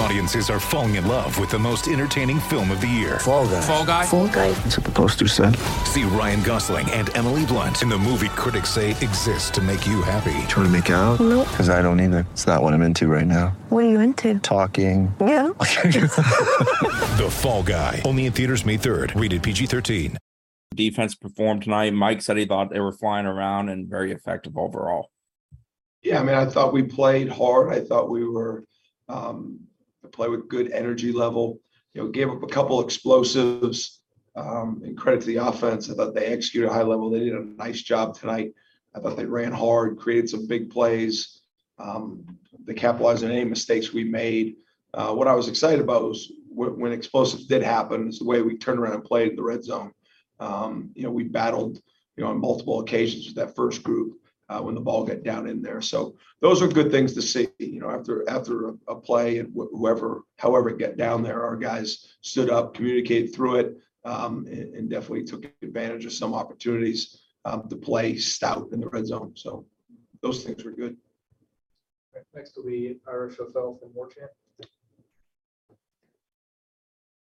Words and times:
Audiences 0.00 0.48
are 0.48 0.58
falling 0.58 0.94
in 0.94 1.06
love 1.06 1.38
with 1.38 1.50
the 1.50 1.58
most 1.58 1.86
entertaining 1.86 2.40
film 2.40 2.70
of 2.70 2.80
the 2.80 2.86
year. 2.86 3.18
Fall 3.18 3.46
guy. 3.46 3.60
Fall 3.60 3.84
guy. 3.84 4.06
Fall 4.06 4.28
guy. 4.28 4.50
That's 4.52 4.78
what 4.78 4.86
the 4.86 4.92
poster 4.92 5.28
said. 5.28 5.54
See 5.84 6.04
Ryan 6.04 6.42
Gosling 6.42 6.90
and 6.92 7.14
Emily 7.14 7.44
Blunt 7.44 7.82
in 7.82 7.90
the 7.90 7.98
movie 7.98 8.30
critics 8.30 8.70
say 8.70 8.92
exists 8.92 9.50
to 9.50 9.60
make 9.60 9.86
you 9.86 10.00
happy. 10.00 10.32
Trying 10.48 10.64
to 10.64 10.70
make 10.70 10.88
it 10.88 10.94
out? 10.94 11.20
Nope. 11.20 11.46
Because 11.50 11.68
I 11.68 11.82
don't 11.82 12.00
either. 12.00 12.26
It's 12.32 12.46
not 12.46 12.62
what 12.62 12.72
I'm 12.72 12.80
into 12.80 13.08
right 13.08 13.26
now. 13.26 13.48
What 13.68 13.84
are 13.84 13.90
you 13.90 14.00
into? 14.00 14.38
Talking. 14.38 15.14
Yeah. 15.20 15.50
The 17.20 17.28
Fall 17.30 17.62
Guy. 17.62 18.00
Only 18.06 18.24
in 18.24 18.32
theaters 18.32 18.64
May 18.64 18.78
3rd. 18.78 19.20
Rated 19.20 19.42
PG-13. 19.42 20.16
Defense 20.74 21.14
performed 21.14 21.64
tonight. 21.64 21.92
Mike 21.92 22.22
said 22.22 22.38
he 22.38 22.46
thought 22.46 22.70
they 22.70 22.80
were 22.80 22.92
flying 22.92 23.26
around 23.26 23.68
and 23.68 23.86
very 23.86 24.12
effective 24.12 24.56
overall. 24.56 25.10
Yeah, 26.02 26.20
I 26.20 26.22
mean, 26.22 26.36
I 26.36 26.46
thought 26.46 26.72
we 26.72 26.84
played 26.84 27.28
hard. 27.28 27.70
I 27.70 27.80
thought 27.84 28.08
we 28.08 28.26
were 28.26 28.64
um, 29.10 29.60
play 30.20 30.28
with 30.28 30.48
good 30.48 30.70
energy 30.72 31.12
level. 31.12 31.58
You 31.94 32.02
know, 32.02 32.08
gave 32.08 32.28
up 32.28 32.42
a 32.42 32.46
couple 32.46 32.84
explosives. 32.84 33.96
Um, 34.36 34.80
and 34.84 34.96
credit 34.96 35.22
to 35.22 35.26
the 35.26 35.36
offense. 35.36 35.90
I 35.90 35.94
thought 35.94 36.14
they 36.14 36.26
executed 36.26 36.70
high 36.70 36.84
level. 36.84 37.10
They 37.10 37.18
did 37.18 37.34
a 37.34 37.44
nice 37.56 37.82
job 37.82 38.16
tonight. 38.16 38.52
I 38.94 39.00
thought 39.00 39.16
they 39.16 39.24
ran 39.24 39.50
hard, 39.50 39.98
created 39.98 40.30
some 40.30 40.46
big 40.46 40.70
plays. 40.70 41.40
Um, 41.80 42.38
they 42.64 42.74
capitalized 42.74 43.24
on 43.24 43.32
any 43.32 43.44
mistakes 43.44 43.92
we 43.92 44.04
made. 44.04 44.56
Uh, 44.94 45.12
what 45.14 45.26
I 45.26 45.34
was 45.34 45.48
excited 45.48 45.80
about 45.80 46.04
was 46.04 46.30
when, 46.48 46.78
when 46.78 46.92
explosives 46.92 47.46
did 47.46 47.64
happen, 47.64 48.08
is 48.08 48.20
the 48.20 48.24
way 48.24 48.40
we 48.40 48.56
turned 48.56 48.78
around 48.78 48.94
and 48.94 49.04
played 49.04 49.30
in 49.30 49.36
the 49.36 49.42
red 49.42 49.64
zone. 49.64 49.90
Um, 50.38 50.90
you 50.94 51.02
know, 51.02 51.10
we 51.10 51.24
battled, 51.24 51.80
you 52.16 52.22
know, 52.22 52.30
on 52.30 52.40
multiple 52.40 52.78
occasions 52.80 53.26
with 53.26 53.34
that 53.34 53.56
first 53.56 53.82
group 53.82 54.19
uh, 54.50 54.60
when 54.60 54.74
the 54.74 54.80
ball 54.80 55.04
got 55.04 55.22
down 55.22 55.46
in 55.46 55.62
there. 55.62 55.80
So 55.80 56.16
those 56.40 56.60
are 56.60 56.66
good 56.66 56.90
things 56.90 57.14
to 57.14 57.22
see. 57.22 57.48
You 57.58 57.80
know, 57.80 57.90
after 57.90 58.28
after 58.28 58.68
a, 58.68 58.72
a 58.88 58.96
play 58.96 59.38
and 59.38 59.48
wh- 59.50 59.70
whoever, 59.72 60.22
however 60.38 60.70
it 60.70 60.78
got 60.78 60.96
down 60.96 61.22
there, 61.22 61.44
our 61.44 61.56
guys 61.56 62.16
stood 62.20 62.50
up, 62.50 62.74
communicated 62.74 63.32
through 63.32 63.56
it, 63.56 63.76
um, 64.04 64.46
and, 64.46 64.74
and 64.74 64.90
definitely 64.90 65.24
took 65.24 65.46
advantage 65.62 66.04
of 66.04 66.12
some 66.12 66.34
opportunities 66.34 67.20
um, 67.44 67.68
to 67.68 67.76
play 67.76 68.16
stout 68.16 68.68
in 68.72 68.80
the 68.80 68.88
red 68.88 69.06
zone. 69.06 69.32
So 69.36 69.64
those 70.20 70.42
things 70.42 70.64
were 70.64 70.72
good. 70.72 70.96
Next 72.34 72.56
will 72.56 72.64
be 72.64 72.98
Ira 73.08 73.30
Schoffel 73.30 73.78
from 73.78 73.90
Warchant. 73.96 74.28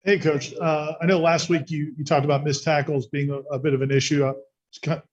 Hey, 0.04 0.18
Coach. 0.18 0.54
Uh, 0.56 0.94
I 1.02 1.06
know 1.06 1.20
last 1.20 1.50
week 1.50 1.70
you, 1.70 1.94
you 1.98 2.06
talked 2.06 2.24
about 2.24 2.46
missed 2.46 2.64
tackles 2.64 3.08
being 3.08 3.30
a, 3.30 3.40
a 3.54 3.60
bit 3.60 3.74
of 3.74 3.82
an 3.82 3.92
issue. 3.92 4.32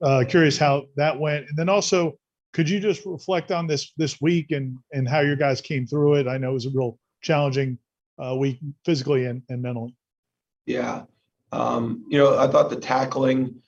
Uh, 0.02 0.24
curious 0.28 0.58
how 0.58 0.84
that 0.96 1.18
went. 1.18 1.48
And 1.48 1.56
then 1.56 1.68
also, 1.68 2.18
could 2.52 2.68
you 2.68 2.80
just 2.80 3.04
reflect 3.06 3.50
on 3.50 3.66
this 3.66 3.92
this 3.96 4.20
week 4.20 4.50
and 4.50 4.78
and 4.92 5.08
how 5.08 5.20
your 5.20 5.36
guys 5.36 5.60
came 5.60 5.86
through 5.86 6.14
it? 6.14 6.28
I 6.28 6.38
know 6.38 6.50
it 6.50 6.54
was 6.54 6.66
a 6.66 6.70
real 6.70 6.98
challenging 7.22 7.78
uh, 8.22 8.36
week 8.36 8.60
physically 8.84 9.26
and, 9.26 9.42
and 9.48 9.62
mentally. 9.62 9.96
Yeah. 10.66 11.04
Um, 11.52 12.04
you 12.08 12.18
know, 12.18 12.38
I 12.38 12.46
thought 12.48 12.70
the 12.70 12.76
tackling 12.76 13.62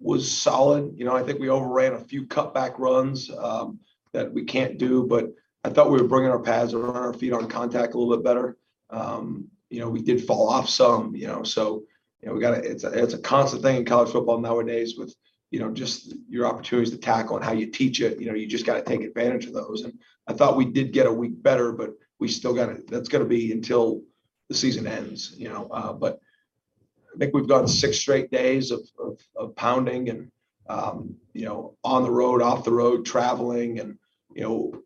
was 0.00 0.30
solid. 0.30 0.92
You 0.96 1.04
know, 1.04 1.16
I 1.16 1.22
think 1.22 1.38
we 1.38 1.48
overran 1.48 1.94
a 1.94 2.00
few 2.00 2.26
cutback 2.26 2.78
runs 2.78 3.30
um, 3.30 3.78
that 4.12 4.32
we 4.32 4.44
can't 4.44 4.78
do, 4.78 5.06
but 5.06 5.32
I 5.64 5.70
thought 5.70 5.90
we 5.90 6.00
were 6.00 6.08
bringing 6.08 6.30
our 6.30 6.40
pads 6.40 6.74
around 6.74 6.96
our 6.96 7.12
feet 7.12 7.32
on 7.32 7.48
contact 7.48 7.94
a 7.94 7.98
little 7.98 8.16
bit 8.16 8.24
better. 8.24 8.56
Um, 8.90 9.48
you 9.70 9.80
know, 9.80 9.88
we 9.88 10.02
did 10.02 10.24
fall 10.26 10.48
off 10.48 10.68
some, 10.68 11.14
you 11.14 11.26
know, 11.26 11.42
so, 11.44 11.84
you 12.22 12.28
know, 12.28 12.34
we 12.34 12.40
got 12.40 12.54
it's 12.54 12.84
a, 12.84 12.90
it's 12.90 13.14
a 13.14 13.18
constant 13.18 13.62
thing 13.62 13.76
in 13.76 13.84
college 13.84 14.10
football 14.10 14.38
nowadays 14.38 14.96
with, 14.96 15.14
you 15.50 15.58
know, 15.58 15.70
just 15.70 16.14
your 16.28 16.46
opportunities 16.46 16.92
to 16.92 16.98
tackle 16.98 17.36
and 17.36 17.44
how 17.44 17.52
you 17.52 17.66
teach 17.66 18.00
it. 18.00 18.20
You 18.20 18.28
know, 18.28 18.34
you 18.34 18.46
just 18.46 18.64
got 18.64 18.74
to 18.74 18.82
take 18.82 19.02
advantage 19.02 19.46
of 19.46 19.52
those. 19.52 19.82
And 19.82 19.98
I 20.28 20.32
thought 20.32 20.56
we 20.56 20.64
did 20.64 20.92
get 20.92 21.06
a 21.06 21.12
week 21.12 21.42
better, 21.42 21.72
but 21.72 21.90
we 22.20 22.28
still 22.28 22.54
got 22.54 22.66
to, 22.66 22.82
that's 22.86 23.08
going 23.08 23.24
to 23.24 23.28
be 23.28 23.52
until 23.52 24.02
the 24.48 24.54
season 24.54 24.86
ends, 24.86 25.34
you 25.36 25.48
know, 25.48 25.68
uh, 25.72 25.92
but 25.92 26.20
I 27.14 27.18
think 27.18 27.34
we've 27.34 27.48
gone 27.48 27.66
six 27.66 27.98
straight 27.98 28.30
days 28.30 28.70
of, 28.70 28.80
of, 28.98 29.18
of 29.36 29.56
pounding 29.56 30.08
and, 30.08 30.30
um, 30.68 31.16
you 31.34 31.44
know, 31.44 31.76
on 31.82 32.04
the 32.04 32.10
road, 32.10 32.40
off 32.40 32.64
the 32.64 32.72
road, 32.72 33.04
traveling 33.04 33.80
and, 33.80 33.98
you 34.34 34.42
know, 34.42 34.82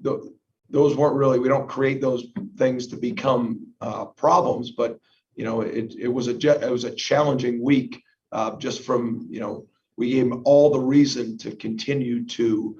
the, 0.00 0.34
those 0.70 0.96
weren't 0.96 1.16
really, 1.16 1.38
we 1.38 1.48
don't 1.48 1.68
create 1.68 2.00
those 2.00 2.26
things 2.56 2.86
to 2.88 2.96
become, 2.96 3.66
uh, 3.80 4.06
problems, 4.06 4.70
but, 4.70 4.98
you 5.38 5.44
know, 5.44 5.60
it, 5.60 5.94
it 5.96 6.08
was 6.08 6.26
a, 6.26 6.36
it 6.36 6.70
was 6.70 6.82
a 6.82 6.90
challenging 6.90 7.62
week, 7.62 8.02
uh, 8.32 8.56
just 8.56 8.82
from, 8.82 9.24
you 9.30 9.38
know, 9.38 9.68
we 9.96 10.10
gave 10.10 10.32
all 10.44 10.68
the 10.68 10.80
reason 10.80 11.38
to 11.38 11.54
continue 11.54 12.26
to, 12.26 12.76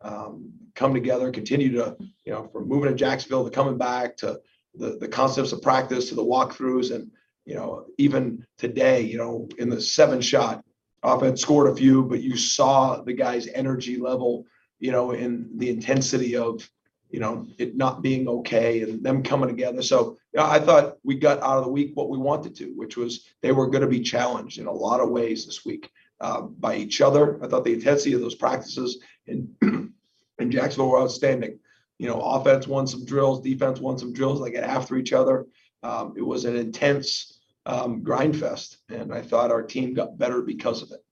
um, 0.00 0.50
come 0.74 0.94
together, 0.94 1.30
continue 1.30 1.70
to, 1.72 1.94
you 2.24 2.32
know, 2.32 2.48
from 2.48 2.66
moving 2.66 2.90
to 2.90 2.96
Jacksonville 2.96 3.44
to 3.44 3.50
coming 3.50 3.76
back 3.76 4.16
to 4.16 4.40
the, 4.74 4.96
the 4.98 5.06
concepts 5.06 5.52
of 5.52 5.60
practice 5.60 6.08
to 6.08 6.14
the 6.14 6.24
walkthroughs 6.24 6.94
and, 6.94 7.10
you 7.44 7.54
know, 7.54 7.84
even 7.98 8.42
today, 8.56 9.02
you 9.02 9.18
know, 9.18 9.46
in 9.58 9.68
the 9.68 9.80
seven 9.80 10.22
shot 10.22 10.64
offense 11.02 11.42
scored 11.42 11.70
a 11.70 11.76
few, 11.76 12.04
but 12.04 12.22
you 12.22 12.38
saw 12.38 13.02
the 13.02 13.12
guy's 13.12 13.48
energy 13.48 13.98
level, 13.98 14.46
you 14.80 14.92
know, 14.92 15.10
in 15.10 15.50
the 15.56 15.68
intensity 15.68 16.36
of, 16.36 16.68
you 17.10 17.20
know, 17.20 17.46
it 17.58 17.76
not 17.76 18.02
being 18.02 18.28
okay 18.28 18.82
and 18.82 19.02
them 19.02 19.22
coming 19.22 19.48
together. 19.48 19.82
So 19.82 20.18
you 20.32 20.40
know, 20.40 20.46
I 20.46 20.58
thought 20.58 20.98
we 21.02 21.14
got 21.14 21.42
out 21.42 21.58
of 21.58 21.64
the 21.64 21.70
week 21.70 21.92
what 21.94 22.10
we 22.10 22.18
wanted 22.18 22.54
to, 22.56 22.66
which 22.76 22.96
was 22.96 23.26
they 23.40 23.52
were 23.52 23.68
going 23.68 23.82
to 23.82 23.88
be 23.88 24.00
challenged 24.00 24.58
in 24.58 24.66
a 24.66 24.72
lot 24.72 25.00
of 25.00 25.10
ways 25.10 25.46
this 25.46 25.64
week 25.64 25.90
uh, 26.20 26.42
by 26.42 26.76
each 26.76 27.00
other. 27.00 27.42
I 27.42 27.48
thought 27.48 27.64
the 27.64 27.72
intensity 27.72 28.12
of 28.12 28.20
those 28.20 28.34
practices 28.34 28.98
in 29.26 29.54
in 30.38 30.50
Jacksonville 30.50 30.90
were 30.90 31.00
outstanding. 31.00 31.58
You 31.98 32.08
know, 32.08 32.20
offense 32.20 32.68
won 32.68 32.86
some 32.86 33.04
drills, 33.04 33.40
defense 33.40 33.80
won 33.80 33.98
some 33.98 34.12
drills. 34.12 34.42
They 34.42 34.50
get 34.50 34.64
after 34.64 34.96
each 34.96 35.12
other. 35.12 35.46
Um, 35.82 36.14
it 36.16 36.22
was 36.22 36.44
an 36.44 36.56
intense 36.56 37.40
um, 37.66 38.02
grind 38.02 38.38
fest, 38.38 38.78
and 38.88 39.12
I 39.12 39.22
thought 39.22 39.50
our 39.50 39.62
team 39.62 39.94
got 39.94 40.18
better 40.18 40.42
because 40.42 40.82
of 40.82 40.92
it. 40.92 41.04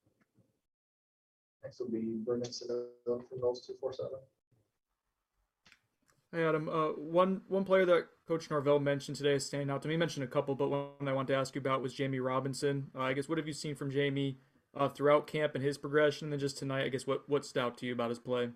Next 1.62 1.80
will 1.80 1.90
be 1.90 2.18
Brendan 2.24 2.52
Sano 2.52 2.86
from 3.04 3.40
Noles 3.40 3.66
two 3.66 3.74
four 3.80 3.92
seven. 3.92 4.18
Hey 6.32 6.44
Adam, 6.44 6.69
uh, 6.69 6.88
one 6.88 7.41
one 7.47 7.64
player 7.64 7.87
that 7.87 8.09
Coach 8.26 8.50
Norvell 8.50 8.81
mentioned 8.81 9.16
today 9.16 9.34
is 9.34 9.47
standing 9.47 9.70
out 9.70 9.81
to 9.82 9.88
me. 9.88 9.94
He 9.94 9.98
mentioned 9.98 10.25
a 10.25 10.26
couple, 10.26 10.56
but 10.56 10.69
one 10.69 11.09
I 11.09 11.12
wanted 11.12 11.32
to 11.32 11.38
ask 11.38 11.54
you 11.54 11.60
about 11.60 11.82
was 11.82 11.94
Jammie 11.94 12.25
Robinson. 12.25 12.88
Uh, 12.97 13.03
I 13.03 13.12
guess 13.12 13.28
what 13.28 13.38
have 13.38 13.47
you 13.47 13.53
seen 13.53 13.76
from 13.76 13.92
Jammie 13.92 14.37
uh, 14.76 14.88
throughout 14.88 15.28
camp 15.28 15.54
and 15.54 15.62
his 15.62 15.78
progression, 15.78 16.26
and 16.26 16.32
then 16.32 16.41
just 16.41 16.59
tonight? 16.59 16.84
I 16.84 16.88
guess 16.88 17.06
what 17.06 17.28
what 17.28 17.44
stood 17.44 17.62
out 17.62 17.78
to 17.78 17.87
you 17.87 17.92
about 17.92 18.09
his 18.09 18.19
play? 18.19 18.50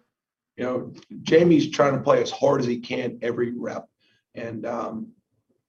You 0.56 0.64
know, 0.64 0.92
Jammie's 1.22 1.70
trying 1.70 1.94
to 1.94 2.03
play 2.03 2.20
as 2.20 2.32
hard 2.32 2.60
as 2.60 2.66
he 2.66 2.81
can 2.81 3.20
every 3.22 3.53
rep, 3.53 3.88
and 4.34 4.66
um, 4.66 5.12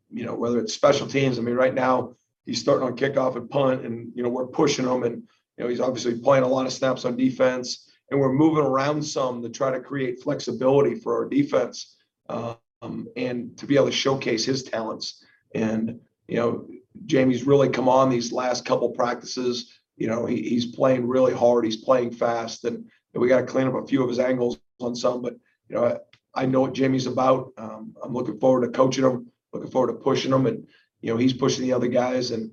you 0.09 0.25
know 0.25 0.33
whether 0.33 0.59
it's 0.59 0.73
special 0.73 1.05
teams. 1.05 1.37
I 1.37 1.43
mean, 1.43 1.55
right 1.55 1.73
now 1.73 2.15
he's 2.47 2.59
starting 2.59 2.87
on 2.87 2.97
kickoff 2.97 3.35
and 3.35 3.47
punt, 3.47 3.85
and 3.85 4.11
you 4.15 4.23
know 4.23 4.29
we're 4.29 4.47
pushing 4.47 4.85
him, 4.85 5.03
and 5.03 5.17
you 5.57 5.63
know 5.63 5.67
he's 5.67 5.79
obviously 5.79 6.19
playing 6.19 6.45
a 6.45 6.47
lot 6.47 6.65
of 6.65 6.73
snaps 6.73 7.05
on 7.05 7.15
defense, 7.15 7.90
and 8.11 8.19
we're 8.19 8.33
moving 8.33 8.65
around 8.65 9.01
some 9.01 9.41
to 9.41 9.49
try 9.49 9.71
to 9.71 9.79
create 9.79 10.21
flexibility 10.21 10.95
for 10.95 11.15
our 11.15 11.27
defense, 11.27 11.95
um, 12.29 13.07
and 13.15 13.57
to 13.57 13.65
be 13.65 13.75
able 13.75 13.85
to 13.85 13.91
showcase 13.91 14.45
his 14.45 14.63
talents. 14.63 15.23
And 15.55 15.99
you 16.27 16.35
know, 16.35 16.67
Jammie's 17.05 17.47
really 17.47 17.69
come 17.69 17.89
on 17.89 18.09
these 18.09 18.31
last 18.31 18.65
couple 18.65 18.89
practices. 18.89 19.73
You 19.97 20.07
know, 20.07 20.25
he, 20.25 20.41
he's 20.41 20.65
playing 20.65 21.07
really 21.07 21.33
hard. 21.33 21.65
He's 21.65 21.77
playing 21.77 22.11
fast, 22.11 22.65
and, 22.65 22.85
and 23.13 23.21
we 23.21 23.29
got 23.29 23.39
to 23.39 23.45
clean 23.45 23.67
up 23.67 23.75
a 23.75 23.87
few 23.87 24.03
of 24.03 24.09
his 24.09 24.19
angles 24.19 24.59
on 24.81 24.95
some. 24.95 25.21
But 25.21 25.37
you 25.69 25.75
know, 25.75 25.85
I, 25.85 26.43
I 26.43 26.45
know 26.45 26.61
what 26.61 26.73
Jammie's 26.73 27.07
about. 27.07 27.53
Um, 27.57 27.95
I'm 28.03 28.13
looking 28.13 28.39
forward 28.39 28.65
to 28.65 28.71
coaching 28.77 29.05
him. 29.05 29.27
Looking 29.53 29.71
forward 29.71 29.93
to 29.93 29.99
pushing 29.99 30.31
him, 30.31 30.45
and 30.45 30.67
you 31.01 31.11
know, 31.11 31.17
he's 31.17 31.33
pushing 31.33 31.63
the 31.63 31.73
other 31.73 31.87
guys, 31.87 32.31
and 32.31 32.51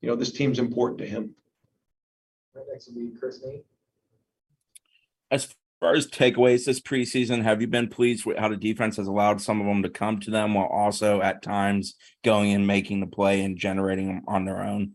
you 0.00 0.08
know, 0.08 0.16
this 0.16 0.32
team's 0.32 0.58
important 0.58 0.98
to 1.00 1.06
him. 1.06 1.34
Right 2.54 2.64
next 2.70 2.88
will 2.88 2.94
be 2.94 3.10
Chris 3.18 3.40
Nate. 3.44 3.64
As 5.30 5.54
far 5.78 5.94
as 5.94 6.08
takeaways 6.08 6.64
this 6.64 6.80
preseason, 6.80 7.42
have 7.42 7.60
you 7.60 7.66
been 7.66 7.88
pleased 7.88 8.26
with 8.26 8.36
how 8.36 8.48
the 8.48 8.56
defense 8.56 8.96
has 8.96 9.06
allowed 9.06 9.40
some 9.40 9.60
of 9.60 9.66
them 9.66 9.82
to 9.82 9.88
come 9.88 10.18
to 10.20 10.30
them 10.30 10.54
while 10.54 10.66
also 10.66 11.22
at 11.22 11.42
times 11.42 11.94
going 12.24 12.52
and 12.52 12.66
making 12.66 13.00
the 13.00 13.06
play 13.06 13.42
and 13.42 13.56
generating 13.56 14.08
them 14.08 14.22
on 14.26 14.44
their 14.44 14.62
own? 14.62 14.94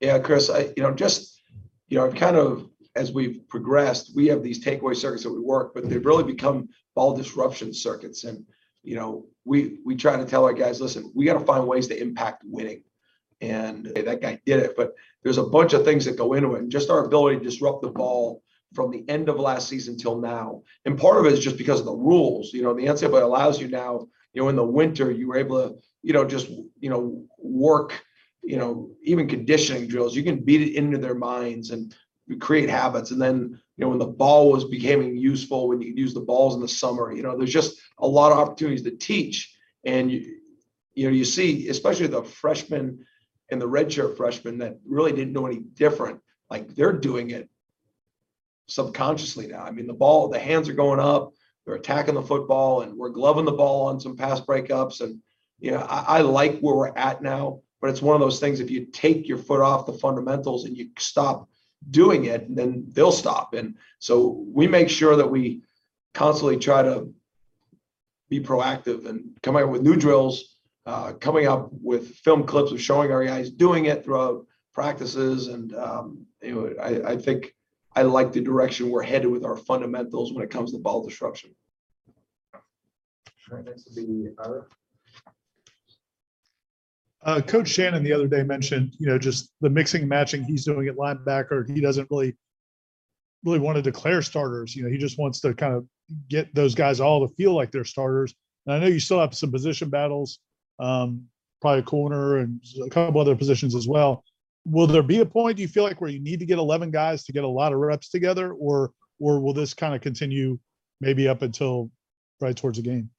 Yeah, 0.00 0.18
Chris, 0.18 0.50
I, 0.50 0.72
you 0.76 0.82
know, 0.82 0.92
just, 0.92 1.40
you 1.88 1.98
know, 1.98 2.06
I've 2.06 2.14
kind 2.14 2.36
of, 2.36 2.68
as 2.94 3.12
we've 3.12 3.46
progressed, 3.48 4.12
we 4.14 4.28
have 4.28 4.42
these 4.42 4.64
takeaway 4.64 4.96
circuits 4.96 5.24
that 5.24 5.32
we 5.32 5.40
work, 5.40 5.74
but 5.74 5.88
they've 5.88 6.04
really 6.04 6.24
become 6.24 6.68
ball 6.94 7.16
disruption 7.16 7.74
circuits. 7.74 8.24
And, 8.24 8.44
you 8.82 8.94
know, 8.94 9.26
we, 9.44 9.78
we 9.84 9.96
try 9.96 10.16
to 10.16 10.24
tell 10.24 10.44
our 10.44 10.52
guys, 10.52 10.80
listen, 10.80 11.12
we 11.14 11.24
got 11.24 11.38
to 11.38 11.44
find 11.44 11.66
ways 11.66 11.88
to 11.88 12.00
impact 12.00 12.42
winning. 12.46 12.82
And 13.40 13.92
hey, 13.94 14.02
that 14.02 14.22
guy 14.22 14.40
did 14.46 14.60
it, 14.60 14.76
but 14.76 14.94
there's 15.22 15.38
a 15.38 15.42
bunch 15.44 15.74
of 15.74 15.84
things 15.84 16.06
that 16.06 16.16
go 16.16 16.32
into 16.34 16.54
it 16.54 16.62
and 16.62 16.70
just 16.70 16.88
our 16.88 17.04
ability 17.04 17.38
to 17.38 17.44
disrupt 17.44 17.82
the 17.82 17.90
ball 17.90 18.42
from 18.76 18.92
the 18.92 19.04
end 19.08 19.28
of 19.28 19.40
last 19.40 19.68
season 19.68 19.96
till 19.96 20.20
now. 20.20 20.62
And 20.84 20.98
part 20.98 21.18
of 21.18 21.26
it 21.26 21.32
is 21.32 21.40
just 21.40 21.56
because 21.56 21.80
of 21.80 21.86
the 21.86 21.96
rules, 21.96 22.52
you 22.52 22.62
know, 22.62 22.74
the 22.74 22.84
NCAA 22.84 23.22
allows 23.22 23.60
you 23.60 23.66
now, 23.66 24.06
you 24.32 24.42
know, 24.42 24.50
in 24.50 24.56
the 24.56 24.64
winter, 24.64 25.10
you 25.10 25.28
were 25.28 25.38
able 25.38 25.68
to, 25.68 25.76
you 26.02 26.12
know, 26.12 26.24
just, 26.24 26.48
you 26.78 26.90
know, 26.90 27.24
work, 27.38 28.00
you 28.42 28.58
know, 28.58 28.90
even 29.02 29.26
conditioning 29.26 29.88
drills, 29.88 30.14
you 30.14 30.22
can 30.22 30.44
beat 30.44 30.60
it 30.60 30.74
into 30.74 30.98
their 30.98 31.14
minds 31.14 31.70
and 31.70 31.96
create 32.38 32.68
habits. 32.68 33.10
And 33.10 33.20
then, 33.20 33.58
you 33.76 33.84
know, 33.84 33.88
when 33.88 33.98
the 33.98 34.06
ball 34.06 34.52
was 34.52 34.64
becoming 34.64 35.16
useful, 35.16 35.68
when 35.68 35.80
you 35.80 35.88
could 35.88 35.98
use 35.98 36.14
the 36.14 36.20
balls 36.20 36.54
in 36.54 36.60
the 36.60 36.68
summer, 36.68 37.12
you 37.12 37.22
know, 37.22 37.36
there's 37.36 37.52
just 37.52 37.80
a 37.98 38.06
lot 38.06 38.30
of 38.30 38.38
opportunities 38.38 38.82
to 38.82 38.90
teach. 38.90 39.56
And 39.84 40.12
you, 40.12 40.36
you 40.94 41.06
know, 41.06 41.14
you 41.14 41.24
see, 41.24 41.68
especially 41.68 42.08
the 42.08 42.22
freshmen 42.22 43.06
and 43.50 43.60
the 43.60 43.68
redshirt 43.68 44.16
freshmen 44.16 44.58
that 44.58 44.78
really 44.84 45.12
didn't 45.12 45.32
know 45.32 45.46
any 45.46 45.60
different, 45.60 46.20
like 46.50 46.74
they're 46.74 46.92
doing 46.92 47.30
it 47.30 47.48
subconsciously 48.68 49.46
now. 49.46 49.62
I 49.62 49.70
mean, 49.70 49.86
the 49.86 49.92
ball, 49.92 50.28
the 50.28 50.38
hands 50.38 50.68
are 50.68 50.74
going 50.74 51.00
up, 51.00 51.32
they're 51.64 51.74
attacking 51.74 52.14
the 52.14 52.22
football, 52.22 52.82
and 52.82 52.96
we're 52.96 53.10
gloving 53.10 53.44
the 53.44 53.52
ball 53.52 53.86
on 53.86 54.00
some 54.00 54.16
pass 54.16 54.40
breakups. 54.40 55.00
And 55.00 55.20
you 55.58 55.72
know, 55.72 55.80
I, 55.80 56.18
I 56.18 56.20
like 56.20 56.60
where 56.60 56.74
we're 56.74 56.96
at 56.96 57.22
now, 57.22 57.60
but 57.80 57.90
it's 57.90 58.02
one 58.02 58.14
of 58.14 58.20
those 58.20 58.40
things. 58.40 58.60
If 58.60 58.70
you 58.70 58.86
take 58.86 59.28
your 59.28 59.38
foot 59.38 59.60
off 59.60 59.86
the 59.86 59.92
fundamentals 59.92 60.64
and 60.64 60.76
you 60.76 60.90
stop 60.98 61.48
doing 61.90 62.26
it, 62.26 62.54
then 62.54 62.84
they'll 62.92 63.12
stop. 63.12 63.54
And 63.54 63.76
so 63.98 64.44
we 64.48 64.66
make 64.66 64.88
sure 64.88 65.16
that 65.16 65.30
we 65.30 65.62
constantly 66.14 66.56
try 66.56 66.82
to 66.82 67.12
be 68.28 68.40
proactive 68.40 69.06
and 69.06 69.36
coming 69.42 69.64
up 69.64 69.70
with 69.70 69.82
new 69.82 69.96
drills, 69.96 70.56
uh, 70.86 71.12
coming 71.12 71.46
up 71.46 71.68
with 71.72 72.16
film 72.16 72.44
clips 72.44 72.72
of 72.72 72.80
showing 72.80 73.12
our 73.12 73.24
guys 73.24 73.50
doing 73.50 73.86
it 73.86 74.04
throughout 74.04 74.46
practices. 74.72 75.48
And 75.48 75.74
um, 75.74 76.26
you 76.42 76.54
know, 76.54 76.82
I, 76.82 77.12
I 77.12 77.16
think 77.16 77.54
I 77.96 78.02
like 78.02 78.30
the 78.30 78.42
direction 78.42 78.90
we're 78.90 79.02
headed 79.02 79.30
with 79.30 79.42
our 79.42 79.56
fundamentals 79.56 80.32
when 80.32 80.44
it 80.44 80.50
comes 80.50 80.72
to 80.72 80.78
ball 80.78 81.02
disruption. 81.02 81.50
All 82.54 82.60
right, 83.50 83.64
next 83.64 83.88
will 83.96 84.06
be 84.06 84.28
Ira. 84.38 84.66
Uh, 87.24 87.40
Coach 87.40 87.68
Shannon 87.68 88.04
the 88.04 88.12
other 88.12 88.28
day 88.28 88.42
mentioned, 88.42 88.94
you 88.98 89.06
know, 89.06 89.18
just 89.18 89.50
the 89.62 89.70
mixing 89.70 90.02
and 90.02 90.10
matching 90.10 90.44
he's 90.44 90.64
doing 90.64 90.88
at 90.88 90.96
linebacker. 90.96 91.68
He 91.68 91.80
doesn't 91.80 92.06
really, 92.10 92.36
really 93.44 93.58
want 93.58 93.76
to 93.76 93.82
declare 93.82 94.20
starters. 94.20 94.76
You 94.76 94.84
know, 94.84 94.90
he 94.90 94.98
just 94.98 95.18
wants 95.18 95.40
to 95.40 95.54
kind 95.54 95.74
of 95.74 95.86
get 96.28 96.54
those 96.54 96.74
guys 96.74 97.00
all 97.00 97.26
to 97.26 97.34
feel 97.34 97.54
like 97.54 97.72
they're 97.72 97.84
starters. 97.84 98.34
And 98.66 98.76
I 98.76 98.78
know 98.78 98.86
you 98.88 99.00
still 99.00 99.20
have 99.20 99.34
some 99.34 99.50
position 99.50 99.88
battles, 99.88 100.38
um, 100.78 101.24
probably 101.62 101.80
a 101.80 101.84
corner 101.84 102.38
and 102.38 102.62
a 102.84 102.90
couple 102.90 103.20
other 103.22 103.34
positions 103.34 103.74
as 103.74 103.88
well. 103.88 104.22
Will 104.68 104.86
there 104.86 105.02
be 105.02 105.20
a 105.20 105.26
point 105.26 105.56
do 105.56 105.62
you 105.62 105.68
feel 105.68 105.84
like 105.84 106.00
where 106.00 106.10
you 106.10 106.20
need 106.20 106.40
to 106.40 106.46
get 106.46 106.58
11 106.58 106.90
guys 106.90 107.24
to 107.24 107.32
get 107.32 107.44
a 107.44 107.48
lot 107.48 107.72
of 107.72 107.78
reps 107.78 108.08
together, 108.08 108.52
or 108.52 108.92
or 109.18 109.40
will 109.40 109.54
this 109.54 109.74
kind 109.74 109.94
of 109.94 110.00
continue 110.00 110.58
maybe 111.00 111.28
up 111.28 111.42
until 111.42 111.90
right 112.40 112.56
towards 112.56 112.78
the 112.78 112.84
game? 112.84 113.10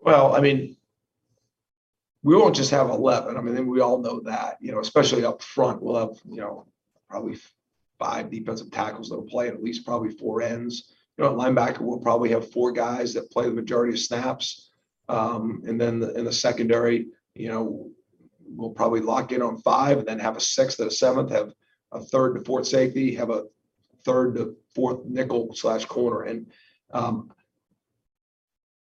Well, 0.00 0.34
I 0.34 0.40
mean, 0.40 0.76
we 2.22 2.36
won't 2.36 2.56
just 2.56 2.70
have 2.70 2.90
11. 2.90 3.36
I 3.36 3.40
mean, 3.40 3.66
we 3.66 3.80
all 3.80 3.98
know 3.98 4.20
that, 4.20 4.56
you 4.60 4.72
know, 4.72 4.80
especially 4.80 5.24
up 5.24 5.42
front, 5.42 5.82
we'll 5.82 6.08
have, 6.08 6.18
you 6.28 6.40
know, 6.40 6.66
probably 7.08 7.38
five 7.98 8.30
defensive 8.30 8.70
tackles 8.70 9.08
that'll 9.08 9.24
play 9.24 9.48
at 9.48 9.62
least 9.62 9.86
probably 9.86 10.10
four 10.10 10.42
ends. 10.42 10.94
You 11.18 11.24
know, 11.24 11.34
linebacker, 11.34 11.80
we'll 11.80 11.98
probably 11.98 12.30
have 12.30 12.50
four 12.50 12.72
guys 12.72 13.14
that 13.14 13.30
play 13.30 13.46
the 13.46 13.52
majority 13.52 13.94
of 13.94 14.00
snaps. 14.00 14.70
Um, 15.08 15.62
and 15.66 15.80
then 15.80 16.00
the, 16.00 16.12
in 16.14 16.24
the 16.24 16.32
secondary, 16.32 17.08
you 17.34 17.48
know, 17.48 17.90
we'll 18.54 18.70
probably 18.70 19.00
lock 19.00 19.32
in 19.32 19.42
on 19.42 19.58
five 19.58 19.98
and 19.98 20.06
then 20.06 20.18
have 20.18 20.36
a 20.36 20.40
sixth 20.40 20.78
and 20.80 20.88
a 20.88 20.94
seventh, 20.94 21.30
have 21.30 21.52
a 21.92 22.00
third 22.00 22.34
to 22.34 22.44
fourth 22.44 22.66
safety, 22.66 23.14
have 23.14 23.30
a 23.30 23.44
third 24.04 24.36
to 24.36 24.56
fourth 24.74 25.04
nickel 25.04 25.54
slash 25.54 25.84
corner. 25.84 26.22
And 26.22 26.46
um, 26.92 27.32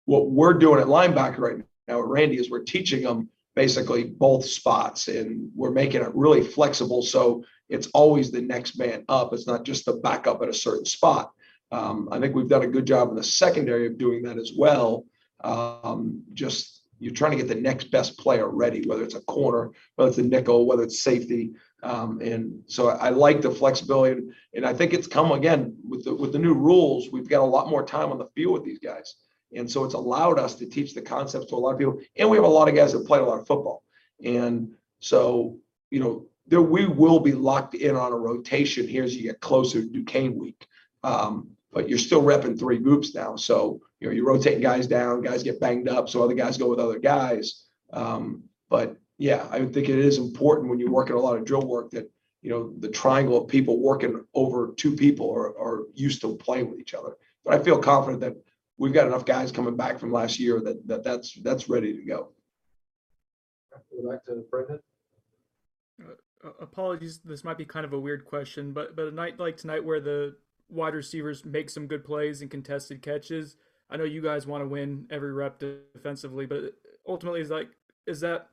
what 0.05 0.29
we're 0.29 0.53
doing 0.53 0.79
at 0.79 0.87
linebacker 0.87 1.39
right 1.39 1.63
now 1.87 1.99
at 1.99 2.07
Randy 2.07 2.37
is 2.37 2.49
we're 2.49 2.63
teaching 2.63 3.03
them 3.03 3.29
basically 3.55 4.03
both 4.03 4.45
spots 4.45 5.07
and 5.07 5.49
we're 5.55 5.71
making 5.71 6.01
it 6.01 6.13
really 6.13 6.43
flexible. 6.43 7.01
So 7.01 7.43
it's 7.69 7.87
always 7.87 8.31
the 8.31 8.41
next 8.41 8.77
man 8.77 9.03
up. 9.09 9.33
It's 9.33 9.47
not 9.47 9.65
just 9.65 9.85
the 9.85 9.93
backup 9.93 10.41
at 10.41 10.49
a 10.49 10.53
certain 10.53 10.85
spot. 10.85 11.31
Um, 11.71 12.07
I 12.11 12.19
think 12.19 12.35
we've 12.35 12.47
done 12.47 12.61
a 12.61 12.67
good 12.67 12.85
job 12.85 13.09
in 13.09 13.15
the 13.15 13.23
secondary 13.23 13.87
of 13.87 13.97
doing 13.97 14.23
that 14.23 14.37
as 14.37 14.53
well. 14.55 15.05
Um, 15.43 16.23
just 16.33 16.76
you're 16.99 17.13
trying 17.13 17.31
to 17.31 17.37
get 17.37 17.47
the 17.47 17.55
next 17.55 17.91
best 17.91 18.17
player 18.17 18.47
ready, 18.47 18.85
whether 18.87 19.03
it's 19.03 19.15
a 19.15 19.21
corner, 19.21 19.71
whether 19.95 20.09
it's 20.09 20.17
a 20.17 20.23
nickel, 20.23 20.65
whether 20.65 20.83
it's 20.83 21.01
safety. 21.01 21.51
Um, 21.83 22.21
and 22.21 22.63
so 22.67 22.89
I, 22.89 23.07
I, 23.07 23.09
like 23.09 23.41
the 23.41 23.51
flexibility, 23.51 24.23
and, 24.55 24.65
I 24.65 24.73
think 24.73 24.93
it's 24.93 25.05
come 25.05 25.31
again 25.31 25.77
with 25.87 26.05
the 26.05 26.15
with 26.15 26.33
the 26.33 26.39
new 26.39 26.55
rules. 26.55 27.09
We've 27.11 27.29
got 27.29 27.41
a 27.41 27.45
lot 27.45 27.69
more 27.69 27.85
time 27.85 28.11
on 28.11 28.17
the 28.17 28.29
field 28.35 28.53
with 28.53 28.63
these 28.63 28.79
guys, 28.79 29.15
and 29.55 29.69
so 29.69 29.83
it's 29.83 29.93
allowed 29.93 30.39
us 30.39 30.55
to 30.55 30.65
teach 30.65 30.95
the 30.95 31.03
concepts 31.03 31.45
to 31.47 31.55
a 31.55 31.57
lot 31.57 31.73
of 31.73 31.77
people. 31.77 31.99
And 32.15 32.29
we 32.29 32.37
have 32.37 32.45
a 32.45 32.49
lot 32.49 32.67
of 32.67 32.73
guys 32.73 32.93
that 32.93 33.05
played 33.05 33.21
a 33.21 33.25
lot 33.25 33.39
of 33.39 33.45
football, 33.45 33.83
and 34.23 34.73
so 34.99 35.59
you 35.91 35.99
know 35.99 36.25
there 36.47 36.63
we 36.63 36.87
will 36.87 37.19
be 37.19 37.33
locked 37.33 37.75
in 37.75 37.95
on 37.95 38.11
a 38.11 38.17
rotation 38.17 38.87
here 38.87 39.03
as 39.03 39.15
you 39.15 39.23
get 39.23 39.39
closer 39.39 39.81
to 39.81 39.87
Duquesne 39.87 40.35
week. 40.35 40.65
Um, 41.03 41.51
but 41.71 41.89
you're 41.89 41.97
still 41.97 42.21
repping 42.21 42.57
three 42.57 42.77
groups 42.77 43.13
now. 43.13 43.35
So, 43.35 43.81
you 43.99 44.07
know, 44.07 44.13
you're 44.13 44.25
rotating 44.25 44.61
guys 44.61 44.87
down, 44.87 45.21
guys 45.21 45.43
get 45.43 45.59
banged 45.59 45.89
up, 45.89 46.09
so 46.09 46.23
other 46.23 46.33
guys 46.33 46.57
go 46.57 46.69
with 46.69 46.79
other 46.79 46.99
guys. 46.99 47.65
Um, 47.91 48.43
but 48.69 48.97
yeah, 49.17 49.47
I 49.51 49.59
think 49.65 49.89
it 49.89 49.99
is 49.99 50.17
important 50.17 50.69
when 50.69 50.79
you're 50.79 50.91
working 50.91 51.15
a 51.15 51.19
lot 51.19 51.37
of 51.37 51.45
drill 51.45 51.65
work 51.65 51.91
that, 51.91 52.09
you 52.41 52.49
know, 52.49 52.73
the 52.79 52.89
triangle 52.89 53.43
of 53.43 53.49
people 53.49 53.81
working 53.81 54.23
over 54.33 54.73
two 54.77 54.95
people 54.95 55.31
are, 55.31 55.57
are 55.59 55.83
used 55.93 56.21
to 56.21 56.35
playing 56.37 56.69
with 56.69 56.79
each 56.79 56.93
other. 56.93 57.17
But 57.43 57.55
I 57.55 57.63
feel 57.63 57.79
confident 57.79 58.21
that 58.21 58.35
we've 58.77 58.93
got 58.93 59.07
enough 59.07 59.25
guys 59.25 59.51
coming 59.51 59.75
back 59.75 59.99
from 59.99 60.11
last 60.11 60.39
year 60.39 60.61
that, 60.61 60.87
that 60.87 61.03
that's 61.03 61.33
that's 61.41 61.67
ready 61.67 61.93
to 61.93 62.03
go. 62.03 62.31
Go 63.91 64.11
back 64.11 64.25
to 64.25 64.43
Brendan. 64.49 64.79
Uh, 66.03 66.49
apologies, 66.61 67.19
this 67.19 67.43
might 67.43 67.57
be 67.57 67.65
kind 67.65 67.85
of 67.85 67.93
a 67.93 67.99
weird 67.99 68.25
question, 68.25 68.71
but 68.71 68.95
but 68.95 69.07
a 69.07 69.11
night 69.11 69.39
like 69.39 69.57
tonight 69.57 69.83
where 69.83 69.99
the 69.99 70.35
wide 70.69 70.93
receivers 70.93 71.45
make 71.45 71.69
some 71.69 71.87
good 71.87 72.03
plays 72.03 72.41
and 72.41 72.51
contested 72.51 73.01
catches. 73.01 73.55
I 73.89 73.97
know 73.97 74.03
you 74.03 74.21
guys 74.21 74.45
want 74.45 74.63
to 74.63 74.67
win 74.67 75.07
every 75.09 75.31
rep 75.31 75.59
defensively, 75.93 76.45
but 76.45 76.73
ultimately, 77.07 77.41
is 77.41 77.49
like 77.49 77.69
is 78.05 78.19
that 78.21 78.49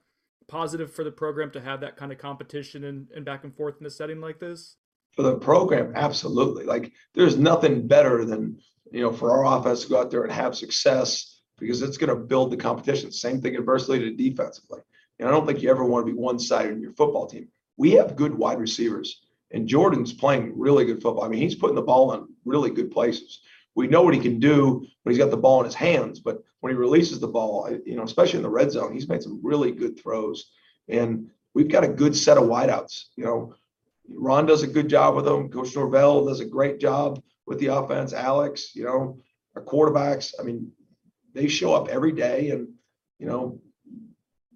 positive 0.47 0.92
for 0.92 1.04
the 1.04 1.11
program 1.11 1.50
to 1.52 1.61
have 1.61 1.80
that 1.80 1.97
kind 1.97 2.12
of 2.12 2.18
competition 2.18 2.85
and, 2.85 3.09
and 3.14 3.25
back 3.25 3.44
and 3.44 3.54
forth 3.56 3.76
in 3.80 3.87
a 3.87 3.90
setting 3.90 4.21
like 4.21 4.38
this? 4.38 4.76
For 5.16 5.23
the 5.23 5.37
program, 5.37 5.92
absolutely. 5.94 6.64
Like 6.64 6.92
there's 7.14 7.37
nothing 7.37 7.87
better 7.87 8.25
than 8.25 8.59
you 8.92 9.00
know 9.00 9.12
for 9.12 9.30
our 9.33 9.59
offense 9.59 9.83
to 9.83 9.88
go 9.88 10.00
out 10.00 10.11
there 10.11 10.25
and 10.25 10.33
have 10.33 10.56
success 10.56 11.40
because 11.59 11.83
it's 11.83 11.97
going 11.97 12.11
to 12.11 12.16
build 12.16 12.50
the 12.50 12.56
competition. 12.56 13.12
Same 13.12 13.40
thing 13.40 13.56
adversely 13.56 13.99
to 14.00 14.11
defensively. 14.12 14.80
And 15.18 15.28
I 15.28 15.33
don't 15.33 15.47
think 15.47 15.62
you 15.62 15.71
ever 15.71 15.85
want 15.85 16.06
to 16.06 16.12
be 16.12 16.18
one 16.18 16.38
sided 16.38 16.73
in 16.73 16.80
your 16.80 16.92
football 16.92 17.26
team. 17.26 17.49
We 17.76 17.92
have 17.92 18.16
good 18.16 18.35
wide 18.35 18.59
receivers. 18.59 19.23
And 19.54 19.68
Jordan's 19.68 20.12
playing 20.12 20.52
really 20.58 20.84
good 20.84 21.00
football. 21.00 21.23
I 21.23 21.28
mean, 21.28 21.40
he's 21.40 21.54
putting 21.54 21.76
the 21.76 21.82
ball 21.82 22.12
in 22.12 22.26
really 22.44 22.70
good 22.70 22.90
places. 22.90 23.40
We 23.76 23.87
know 23.87 24.02
what 24.02 24.12
he 24.14 24.20
can 24.20 24.40
do 24.40 24.84
when 25.02 25.14
he's 25.14 25.23
got 25.23 25.30
the 25.30 25.37
ball 25.37 25.61
in 25.61 25.64
his 25.64 25.76
hands, 25.76 26.18
but 26.18 26.42
when 26.58 26.73
he 26.73 26.76
releases 26.76 27.20
the 27.20 27.28
ball, 27.28 27.70
you 27.87 27.94
know, 27.94 28.02
especially 28.02 28.38
in 28.38 28.42
the 28.42 28.50
red 28.50 28.73
zone, 28.73 28.92
he's 28.92 29.08
made 29.08 29.23
some 29.23 29.40
really 29.44 29.70
good 29.70 29.99
throws. 29.99 30.50
And 30.88 31.30
we've 31.54 31.70
got 31.70 31.84
a 31.84 31.88
good 31.88 32.16
set 32.16 32.37
of 32.37 32.44
wideouts. 32.44 33.04
You 33.16 33.25
know, 33.25 33.54
Ron 34.08 34.46
does 34.46 34.64
a 34.64 34.68
good 34.68 34.88
job 34.88 35.14
with 35.14 35.25
them. 35.25 35.50
Coach 35.50 35.76
Norvell 35.76 36.26
does 36.26 36.40
a 36.40 36.44
great 36.44 36.80
job 36.80 37.23
with 37.46 37.61
the 37.61 37.68
offense. 37.68 38.12
Alex, 38.12 38.75
you 38.75 38.84
know, 38.84 39.20
our 39.54 39.62
quarterbacks. 39.62 40.34
I 40.38 40.42
mean, 40.42 40.73
they 41.32 41.46
show 41.46 41.75
up 41.75 41.88
every 41.88 42.12
day, 42.12 42.50
and 42.50 42.68
you 43.20 43.26
know, 43.26 43.61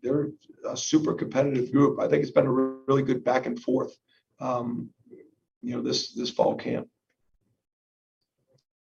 they're 0.02 0.30
a 0.68 0.76
super 0.76 1.14
competitive 1.14 1.70
group. 1.70 2.00
I 2.00 2.08
think 2.08 2.22
it's 2.22 2.32
been 2.32 2.46
a 2.46 2.52
really 2.52 3.02
good 3.02 3.22
back 3.22 3.46
and 3.46 3.60
forth 3.60 3.96
um, 4.40 4.90
you 5.62 5.74
know, 5.74 5.82
this 5.82 6.12
this 6.12 6.30
fall 6.30 6.54
camp. 6.54 6.88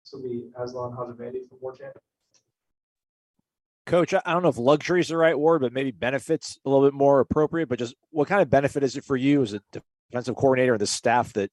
This 0.03 0.13
will 0.13 0.21
be 0.21 0.45
Aslan 0.57 0.91
Hajimandi 0.91 1.47
from 1.49 1.57
Warchant. 1.63 1.91
Coach, 3.85 4.13
I 4.13 4.33
don't 4.33 4.43
know 4.43 4.49
if 4.49 4.57
luxury 4.57 4.99
is 4.99 5.07
the 5.07 5.17
right 5.17 5.37
word, 5.37 5.61
but 5.61 5.71
maybe 5.71 5.91
benefits 5.91 6.59
a 6.65 6.69
little 6.69 6.85
bit 6.85 6.93
more 6.93 7.21
appropriate. 7.21 7.69
But 7.69 7.79
just 7.79 7.95
what 8.09 8.27
kind 8.27 8.41
of 8.41 8.49
benefit 8.49 8.83
is 8.83 8.97
it 8.97 9.05
for 9.05 9.15
you 9.15 9.41
as 9.41 9.53
a 9.53 9.61
defensive 10.11 10.35
coordinator 10.35 10.73
and 10.73 10.81
the 10.81 10.87
staff 10.87 11.33
that 11.33 11.51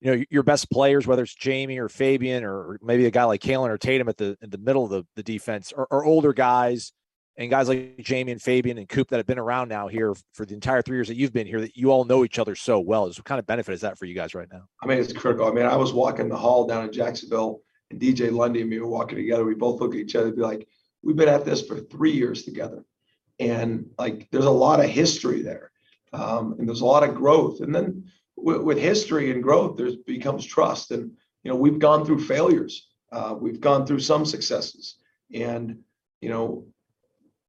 you 0.00 0.14
know 0.14 0.24
your 0.30 0.42
best 0.42 0.70
players, 0.70 1.06
whether 1.06 1.22
it's 1.22 1.34
Jammie 1.34 1.78
or 1.78 1.88
Fabian 1.88 2.44
or 2.44 2.78
maybe 2.82 3.06
a 3.06 3.10
guy 3.10 3.24
like 3.24 3.40
Kalen 3.40 3.68
or 3.68 3.78
Tatum 3.78 4.08
at 4.08 4.18
the 4.18 4.36
in 4.42 4.50
the 4.50 4.58
middle 4.58 4.84
of 4.84 4.90
the, 4.90 5.06
the 5.16 5.22
defense, 5.22 5.72
or, 5.74 5.86
or 5.90 6.04
older 6.04 6.32
guys, 6.32 6.92
and 7.40 7.48
guys 7.48 7.68
like 7.68 7.96
Jammie 7.96 8.32
and 8.32 8.40
Fabian 8.40 8.76
and 8.76 8.86
Coop 8.86 9.08
that 9.08 9.16
have 9.16 9.26
been 9.26 9.38
around 9.38 9.70
now 9.70 9.88
here 9.88 10.14
for 10.34 10.44
the 10.44 10.52
entire 10.52 10.82
three 10.82 10.98
years 10.98 11.08
that 11.08 11.16
you've 11.16 11.32
been 11.32 11.46
here, 11.46 11.62
that 11.62 11.74
you 11.74 11.90
all 11.90 12.04
know 12.04 12.22
each 12.22 12.38
other 12.38 12.54
so 12.54 12.78
well. 12.78 13.06
Is 13.06 13.18
what 13.18 13.24
kind 13.24 13.38
of 13.38 13.46
benefit 13.46 13.72
is 13.72 13.80
that 13.80 13.98
for 13.98 14.04
you 14.04 14.14
guys 14.14 14.34
right 14.34 14.46
now? 14.52 14.64
I 14.82 14.86
mean, 14.86 14.98
it's 14.98 15.14
critical. 15.14 15.48
I 15.48 15.50
mean, 15.50 15.64
I 15.64 15.74
was 15.74 15.94
walking 15.94 16.28
the 16.28 16.36
hall 16.36 16.66
down 16.66 16.84
in 16.84 16.92
Jacksonville 16.92 17.62
and 17.90 17.98
DJ 17.98 18.30
Lundy 18.30 18.60
and 18.60 18.68
me 18.68 18.78
were 18.78 18.86
walking 18.86 19.16
together. 19.16 19.46
We 19.46 19.54
both 19.54 19.80
look 19.80 19.94
at 19.94 20.00
each 20.00 20.14
other 20.16 20.26
and 20.26 20.36
be 20.36 20.42
like, 20.42 20.68
we've 21.02 21.16
been 21.16 21.30
at 21.30 21.46
this 21.46 21.66
for 21.66 21.80
three 21.80 22.12
years 22.12 22.42
together. 22.42 22.84
And 23.38 23.86
like, 23.98 24.28
there's 24.30 24.44
a 24.44 24.50
lot 24.50 24.80
of 24.80 24.90
history 24.90 25.40
there. 25.40 25.70
Um, 26.12 26.56
and 26.58 26.68
there's 26.68 26.82
a 26.82 26.86
lot 26.86 27.08
of 27.08 27.14
growth. 27.14 27.62
And 27.62 27.74
then 27.74 28.04
with, 28.36 28.60
with 28.60 28.76
history 28.76 29.30
and 29.30 29.42
growth, 29.42 29.78
there's 29.78 29.96
becomes 29.96 30.44
trust. 30.44 30.90
And, 30.90 31.12
you 31.42 31.50
know, 31.50 31.56
we've 31.56 31.78
gone 31.78 32.04
through 32.04 32.20
failures. 32.20 32.90
Uh, 33.10 33.34
we've 33.38 33.62
gone 33.62 33.86
through 33.86 34.00
some 34.00 34.26
successes. 34.26 34.96
And, 35.32 35.78
you 36.20 36.28
know, 36.28 36.66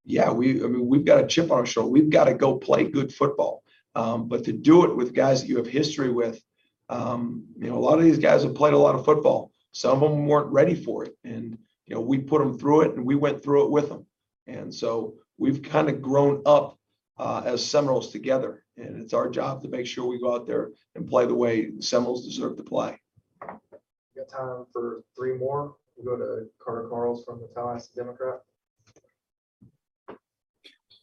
yeah, 0.05 0.31
we, 0.31 0.63
I 0.63 0.67
mean, 0.67 0.87
we've 0.87 1.05
got 1.05 1.23
a 1.23 1.27
chip 1.27 1.51
on 1.51 1.59
our 1.59 1.65
shoulder. 1.65 1.89
We've 1.89 2.09
got 2.09 2.25
to 2.25 2.33
go 2.33 2.57
play 2.57 2.85
good 2.85 3.13
football. 3.13 3.63
Um, 3.95 4.27
but 4.27 4.43
to 4.45 4.53
do 4.53 4.85
it 4.85 4.95
with 4.95 5.13
guys 5.13 5.41
that 5.41 5.47
you 5.47 5.57
have 5.57 5.67
history 5.67 6.09
with, 6.09 6.41
um, 6.89 7.45
you 7.57 7.69
know, 7.69 7.77
a 7.77 7.79
lot 7.79 7.99
of 7.99 8.03
these 8.03 8.17
guys 8.17 8.43
have 8.43 8.55
played 8.55 8.73
a 8.73 8.77
lot 8.77 8.95
of 8.95 9.05
football. 9.05 9.51
Some 9.71 10.03
of 10.03 10.11
them 10.11 10.25
weren't 10.25 10.51
ready 10.51 10.75
for 10.75 11.05
it. 11.05 11.15
And, 11.23 11.57
you 11.85 11.95
know, 11.95 12.01
we 12.01 12.19
put 12.19 12.39
them 12.39 12.57
through 12.57 12.81
it 12.81 12.95
and 12.95 13.05
we 13.05 13.15
went 13.15 13.43
through 13.43 13.65
it 13.65 13.71
with 13.71 13.89
them. 13.89 14.05
And 14.47 14.73
so 14.73 15.15
we've 15.37 15.61
kind 15.61 15.89
of 15.89 16.01
grown 16.01 16.41
up 16.45 16.77
uh, 17.17 17.43
as 17.45 17.65
Seminoles 17.65 18.11
together. 18.11 18.63
And 18.77 19.01
it's 19.01 19.13
our 19.13 19.29
job 19.29 19.61
to 19.61 19.69
make 19.69 19.85
sure 19.85 20.05
we 20.05 20.19
go 20.19 20.33
out 20.33 20.47
there 20.47 20.71
and 20.95 21.07
play 21.07 21.25
the 21.25 21.35
way 21.35 21.71
Seminoles 21.79 22.25
deserve 22.25 22.57
to 22.57 22.63
play. 22.63 22.99
We 23.41 24.21
got 24.21 24.29
time 24.29 24.65
for 24.73 25.03
three 25.15 25.37
more. 25.37 25.75
We'll 25.95 26.17
go 26.17 26.23
to 26.23 26.47
Carter 26.63 26.89
Karels 26.89 27.23
from 27.25 27.41
the 27.41 27.47
Tallahassee 27.53 27.91
Democrat. 27.95 28.39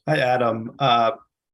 Hi, 0.09 0.21
Adam. 0.21 0.75
Uh, 0.79 1.11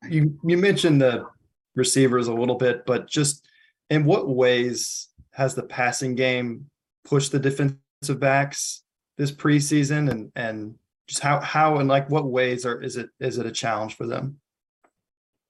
you, 0.09 0.39
you 0.45 0.57
mentioned 0.57 1.03
the 1.03 1.27
receivers 1.75 2.29
a 2.29 2.33
little 2.33 2.55
bit, 2.55 2.87
but 2.87 3.09
just 3.09 3.49
in 3.91 4.05
what 4.05 4.29
ways 4.29 5.09
has 5.33 5.57
the 5.57 5.65
passing 5.65 6.15
game 6.15 6.71
pushed 7.05 7.33
the 7.33 7.41
defensive 7.41 8.21
backs 8.21 8.85
this 9.19 9.33
preseason 9.33 10.09
and, 10.09 10.31
and 10.37 10.77
just 11.09 11.21
how, 11.21 11.41
how 11.41 11.79
and 11.79 11.89
like 11.89 12.09
what 12.11 12.27
ways 12.27 12.65
are, 12.65 12.81
is 12.81 12.97
it, 12.97 13.11
is 13.19 13.39
it 13.39 13.47
a 13.47 13.51
challenge 13.51 13.97
for 13.97 14.07
them? 14.07 14.39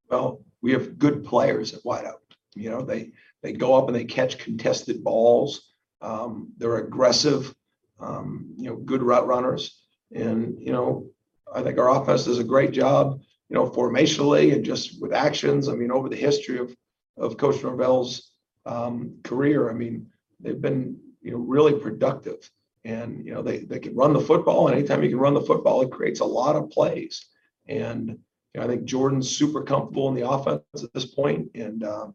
Well, 0.08 0.40
we 0.62 0.72
have 0.72 0.98
good 0.98 1.26
players 1.26 1.74
at 1.74 1.84
wideout. 1.84 2.22
You 2.54 2.70
know, 2.70 2.80
they, 2.80 3.12
they 3.42 3.52
go 3.52 3.74
up 3.74 3.88
and 3.88 3.94
they 3.94 4.06
catch 4.06 4.38
contested 4.38 5.04
balls. 5.04 5.74
Um, 6.00 6.54
they're 6.56 6.78
aggressive, 6.78 7.54
um, 8.00 8.54
you 8.56 8.70
know, 8.70 8.76
good 8.76 9.02
route 9.02 9.26
runners. 9.26 9.82
And, 10.10 10.58
you 10.58 10.72
know, 10.72 11.10
I 11.54 11.62
think 11.62 11.78
our 11.78 11.90
offense 11.90 12.24
does 12.24 12.38
a 12.38 12.44
great 12.44 12.72
job, 12.72 13.20
you 13.48 13.54
know, 13.54 13.66
formationally 13.66 14.52
and 14.52 14.64
just 14.64 15.00
with 15.00 15.12
actions. 15.12 15.68
I 15.68 15.74
mean, 15.74 15.90
over 15.90 16.08
the 16.08 16.16
history 16.16 16.58
of, 16.58 16.74
of 17.16 17.36
Coach 17.36 17.62
Norvell's 17.62 18.32
um, 18.66 19.18
career, 19.22 19.70
I 19.70 19.74
mean, 19.74 20.06
they've 20.40 20.60
been, 20.60 20.98
you 21.22 21.30
know, 21.32 21.38
really 21.38 21.78
productive. 21.78 22.50
And, 22.84 23.24
you 23.24 23.32
know, 23.32 23.42
they, 23.42 23.58
they 23.58 23.78
can 23.78 23.96
run 23.96 24.12
the 24.12 24.20
football. 24.20 24.68
And 24.68 24.76
anytime 24.76 25.02
you 25.02 25.08
can 25.08 25.18
run 25.18 25.34
the 25.34 25.40
football, 25.40 25.80
it 25.82 25.90
creates 25.90 26.20
a 26.20 26.24
lot 26.24 26.56
of 26.56 26.70
plays. 26.70 27.24
And, 27.66 28.18
you 28.54 28.60
know, 28.60 28.66
I 28.66 28.68
think 28.68 28.84
Jordan's 28.84 29.30
super 29.30 29.62
comfortable 29.62 30.08
in 30.08 30.14
the 30.14 30.28
offense 30.28 30.62
at 30.76 30.92
this 30.92 31.06
point, 31.06 31.50
and 31.54 31.82
um, 31.82 32.14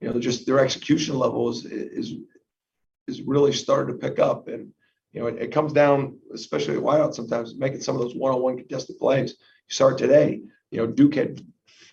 you 0.00 0.08
know, 0.08 0.20
just 0.20 0.46
their 0.46 0.60
execution 0.60 1.18
level 1.18 1.50
is 1.50 1.64
is 1.64 2.14
is 3.08 3.22
really 3.22 3.52
starting 3.52 3.98
to 3.98 4.08
pick 4.08 4.20
up. 4.20 4.46
And 4.46 4.72
you 5.16 5.22
know, 5.22 5.28
it, 5.28 5.38
it 5.40 5.50
comes 5.50 5.72
down, 5.72 6.18
especially 6.34 6.76
at 6.76 6.82
wideout, 6.82 7.14
sometimes 7.14 7.56
making 7.56 7.80
some 7.80 7.96
of 7.96 8.02
those 8.02 8.14
one-on-one 8.14 8.58
contested 8.58 8.98
plays. 8.98 9.30
You 9.30 9.74
start 9.74 9.96
today. 9.96 10.42
You 10.70 10.78
know, 10.78 10.86
Duke 10.86 11.14
had 11.14 11.40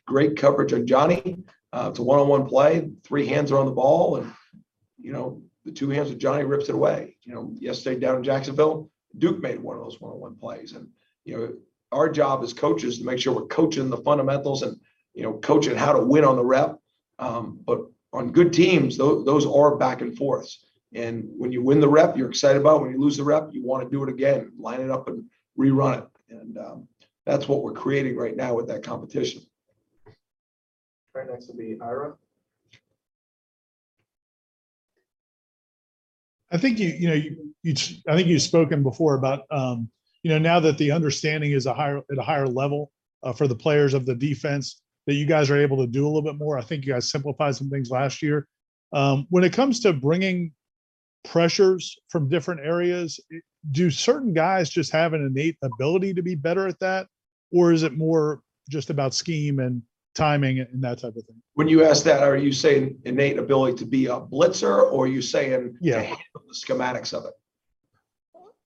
great 0.06 0.36
coverage 0.36 0.74
on 0.74 0.86
Johnny. 0.86 1.38
Uh, 1.72 1.88
it's 1.90 2.00
a 2.00 2.04
one-on-one 2.04 2.48
play. 2.48 2.90
Three 3.06 3.26
hands 3.26 3.50
are 3.54 3.60
on 3.60 3.66
the 3.66 3.72
ball, 3.72 4.18
and 4.18 4.34
you 5.00 5.14
know, 5.14 5.42
the 5.64 5.72
two 5.72 5.90
hands 5.90 6.12
of 6.12 6.18
Johnny 6.18 6.44
rips 6.44 6.68
it 6.68 6.76
away. 6.76 7.16
You 7.24 7.34
know, 7.34 7.54
yesterday 7.58 7.98
down 7.98 8.18
in 8.18 8.24
Jacksonville, 8.24 8.92
Duke 9.18 9.40
made 9.40 9.62
one 9.62 9.78
of 9.78 9.84
those 9.84 10.02
one-on-one 10.02 10.36
plays, 10.36 10.74
and 10.74 10.90
you 11.24 11.38
know 11.38 11.54
our 11.94 12.10
job 12.10 12.44
as 12.44 12.52
coaches 12.52 13.00
to 13.00 13.06
make 13.06 13.20
sure 13.20 13.34
we're 13.34 13.48
coaching 13.48 13.90
the 13.90 13.98
fundamentals 13.98 14.64
and 14.64 14.76
you 15.14 15.24
know 15.24 15.36
coaching 15.36 15.78
how 15.78 15.94
to 15.94 16.06
win 16.06 16.26
on 16.26 16.36
the 16.36 16.44
rep. 16.44 16.78
Um, 17.20 17.58
but 17.66 17.86
on 18.12 18.34
good 18.34 18.52
teams, 18.52 18.98
those 18.98 19.46
are 19.46 19.78
back 19.78 20.02
and 20.02 20.18
forths. 20.18 20.73
And 20.96 21.28
when 21.38 21.52
you 21.52 21.64
win 21.64 21.80
the 21.80 21.88
rep, 21.88 22.16
you're 22.16 22.30
excited 22.30 22.62
about. 22.62 22.78
It. 22.78 22.82
When 22.84 22.92
you 22.92 23.00
lose 23.00 23.18
the 23.18 23.24
rep, 23.24 23.50
you 23.52 23.64
want 23.64 23.84
to 23.84 23.90
do 23.90 24.04
it 24.04 24.10
again, 24.10 24.52
line 24.58 24.82
it 24.82 24.92
up 24.92 25.08
and 25.08 25.24
rerun 25.58 26.00
it. 26.00 26.08
And 26.30 26.58
um, 26.58 26.88
that's 27.26 27.48
what 27.48 27.64
we're 27.64 27.74
creating 27.74 28.16
right 28.16 28.36
now 28.36 28.54
with 28.54 28.68
that 28.68 28.84
competition. 28.84 29.42
Right 31.16 31.28
next 31.30 31.48
will 31.48 31.58
be 31.58 31.78
Ira. 31.82 32.16
I 36.52 36.58
think 36.58 36.80
you, 36.80 36.90
you 36.90 37.08
know, 37.08 37.16
you, 37.16 37.54
you, 37.64 37.74
I 38.08 38.16
think 38.16 38.28
you've 38.28 38.42
spoken 38.42 38.84
before 38.84 39.16
about, 39.16 39.42
um, 39.50 39.90
you 40.22 40.30
know, 40.30 40.38
now 40.38 40.60
that 40.60 40.78
the 40.78 40.92
understanding 40.92 41.52
is 41.52 41.66
a 41.66 41.74
higher 41.74 41.98
at 41.98 42.18
a 42.18 42.22
higher 42.22 42.48
level 42.48 42.92
uh, 43.24 43.34
for 43.34 43.48
the 43.48 43.56
players 43.56 43.94
of 43.94 44.06
the 44.06 44.14
defense, 44.14 44.82
that 45.08 45.16
you 45.16 45.26
guys 45.26 45.50
are 45.50 45.60
able 45.60 45.78
to 45.78 45.88
do 45.88 46.06
a 46.06 46.08
little 46.08 46.22
bit 46.22 46.38
more. 46.38 46.58
I 46.58 46.62
think 46.62 46.86
you 46.86 46.94
guys 46.94 47.10
simplified 47.10 47.56
some 47.56 47.70
things 47.70 47.90
last 47.90 48.22
year. 48.22 48.48
Um, 48.94 49.26
when 49.30 49.44
it 49.44 49.54
comes 49.54 49.80
to 49.82 49.94
bringing 49.94 50.52
pressures 51.24 51.98
from 52.10 52.30
different 52.30 52.62
areas, 52.62 53.20
do 53.72 53.90
certain 53.90 54.34
guys 54.34 54.70
just 54.70 54.92
have 54.92 55.14
an 55.14 55.26
innate 55.26 55.58
ability 55.62 56.14
to 56.14 56.22
be 56.22 56.36
better 56.36 56.68
at 56.68 56.80
that, 56.80 57.08
or 57.52 57.72
is 57.72 57.84
it 57.84 57.98
more 57.98 58.42
just 58.70 58.90
about 58.90 59.14
scheme 59.14 59.60
and 59.60 59.82
timing 60.16 60.60
and 60.60 60.84
that 60.84 61.00
type 61.00 61.16
of 61.16 61.26
thing? 61.26 61.42
When 61.54 61.68
you 61.68 61.84
ask 61.84 62.04
that, 62.06 62.24
are 62.24 62.38
you 62.38 62.52
saying 62.52 62.98
innate 63.06 63.38
ability 63.38 63.78
to 63.78 63.86
be 63.86 64.08
a 64.08 64.20
blitzer, 64.20 64.92
or 64.92 65.06
are 65.06 65.08
you 65.08 65.22
saying 65.22 65.78
yeah. 65.82 65.96
to 65.96 66.02
handle 66.04 66.44
the 66.48 66.54
schematics 66.54 67.14
of 67.14 67.26
it? 67.26 67.34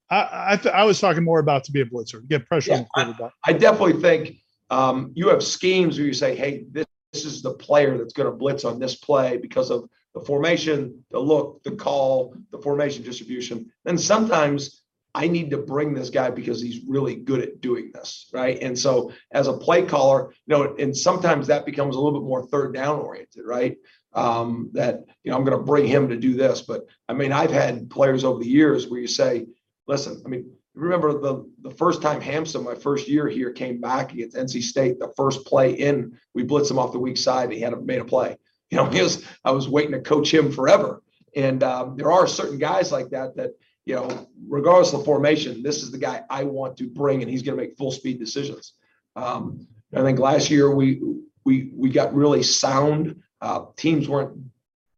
I 0.09 0.53
I, 0.53 0.55
th- 0.55 0.73
I, 0.73 0.83
was 0.83 0.99
talking 0.99 1.23
more 1.23 1.39
about 1.39 1.63
to 1.65 1.71
be 1.71 1.81
a 1.81 1.85
blitzer, 1.85 2.25
get 2.27 2.45
pressure 2.47 2.71
yeah, 2.71 2.77
on 2.77 2.83
the 2.83 2.89
quarterback. 3.13 3.31
I, 3.45 3.51
I 3.51 3.53
definitely 3.53 4.01
think 4.01 4.37
um, 4.69 5.11
you 5.15 5.29
have 5.29 5.43
schemes 5.43 5.97
where 5.97 6.07
you 6.07 6.13
say, 6.13 6.35
"Hey, 6.35 6.65
this, 6.71 6.85
this 7.11 7.25
is 7.25 7.41
the 7.41 7.53
player 7.53 7.97
that's 7.97 8.13
going 8.13 8.29
to 8.29 8.35
blitz 8.35 8.63
on 8.65 8.79
this 8.79 8.95
play 8.95 9.37
because 9.37 9.69
of 9.69 9.89
the 10.19 10.25
formation, 10.25 11.03
the 11.11 11.19
look, 11.19 11.63
the 11.63 11.71
call, 11.71 12.35
the 12.51 12.59
formation 12.59 13.03
distribution." 13.03 13.71
And 13.85 13.99
sometimes 13.99 14.83
I 15.17 15.27
need 15.27 15.49
to 15.49 15.57
bring 15.57 15.95
this 15.95 16.11
guy 16.11 16.29
because 16.29 16.61
he's 16.61 16.83
really 16.87 17.15
good 17.15 17.41
at 17.41 17.59
doing 17.59 17.91
this, 17.91 18.29
right? 18.31 18.61
And 18.61 18.77
so, 18.77 19.11
as 19.31 19.47
a 19.47 19.53
play 19.53 19.83
caller, 19.83 20.31
you 20.45 20.55
know, 20.55 20.75
and 20.77 20.95
sometimes 20.95 21.47
that 21.47 21.65
becomes 21.65 21.95
a 21.95 21.99
little 21.99 22.19
bit 22.19 22.27
more 22.27 22.45
third 22.45 22.75
down 22.75 22.99
oriented, 22.99 23.43
right? 23.43 23.77
Um, 24.13 24.69
that 24.73 25.05
you 25.23 25.31
know, 25.31 25.37
I'm 25.37 25.43
going 25.43 25.57
to 25.57 25.63
bring 25.63 25.87
him 25.87 26.09
to 26.09 26.17
do 26.17 26.35
this. 26.35 26.61
But 26.61 26.85
I 27.09 27.13
mean, 27.13 27.31
I've 27.31 27.51
had 27.51 27.89
players 27.89 28.23
over 28.23 28.39
the 28.39 28.47
years 28.47 28.87
where 28.87 28.99
you 28.99 29.07
say, 29.07 29.47
listen, 29.87 30.21
I 30.23 30.29
mean, 30.29 30.51
remember 30.75 31.19
the 31.19 31.49
the 31.61 31.71
first 31.71 32.03
time 32.03 32.21
Hamsah, 32.21 32.63
my 32.63 32.75
first 32.75 33.07
year 33.07 33.27
here, 33.27 33.51
came 33.51 33.81
back 33.81 34.13
against 34.13 34.37
NC 34.37 34.61
State, 34.61 34.99
the 34.99 35.13
first 35.17 35.47
play 35.47 35.73
in, 35.73 36.17
we 36.35 36.43
blitzed 36.43 36.69
him 36.69 36.77
off 36.77 36.91
the 36.91 36.99
weak 36.99 37.17
side. 37.17 37.45
And 37.45 37.53
he 37.53 37.61
had 37.61 37.73
a, 37.73 37.81
made 37.81 38.01
a 38.01 38.05
play. 38.05 38.37
You 38.71 38.77
know, 38.79 38.89
was 38.89 39.23
I 39.45 39.51
was 39.51 39.69
waiting 39.69 39.93
to 39.93 40.01
coach 40.01 40.33
him 40.33 40.51
forever. 40.51 41.01
And 41.35 41.63
um, 41.63 41.95
there 41.95 42.11
are 42.11 42.27
certain 42.27 42.57
guys 42.57 42.91
like 42.91 43.09
that 43.11 43.37
that 43.37 43.51
you 43.85 43.95
know, 43.95 44.27
regardless 44.49 44.91
of 44.91 44.99
the 44.99 45.05
formation, 45.05 45.63
this 45.63 45.81
is 45.81 45.91
the 45.91 45.97
guy 45.97 46.21
I 46.29 46.43
want 46.43 46.75
to 46.77 46.89
bring, 46.89 47.21
and 47.21 47.31
he's 47.31 47.41
going 47.41 47.57
to 47.57 47.63
make 47.63 47.77
full 47.77 47.91
speed 47.91 48.19
decisions. 48.19 48.73
Um, 49.15 49.65
I 49.95 50.01
think 50.01 50.19
last 50.19 50.49
year 50.49 50.75
we 50.75 51.01
we 51.45 51.71
we 51.73 51.89
got 51.89 52.13
really 52.13 52.43
sound. 52.43 53.21
Uh, 53.39 53.67
teams 53.77 54.09
weren't 54.09 54.37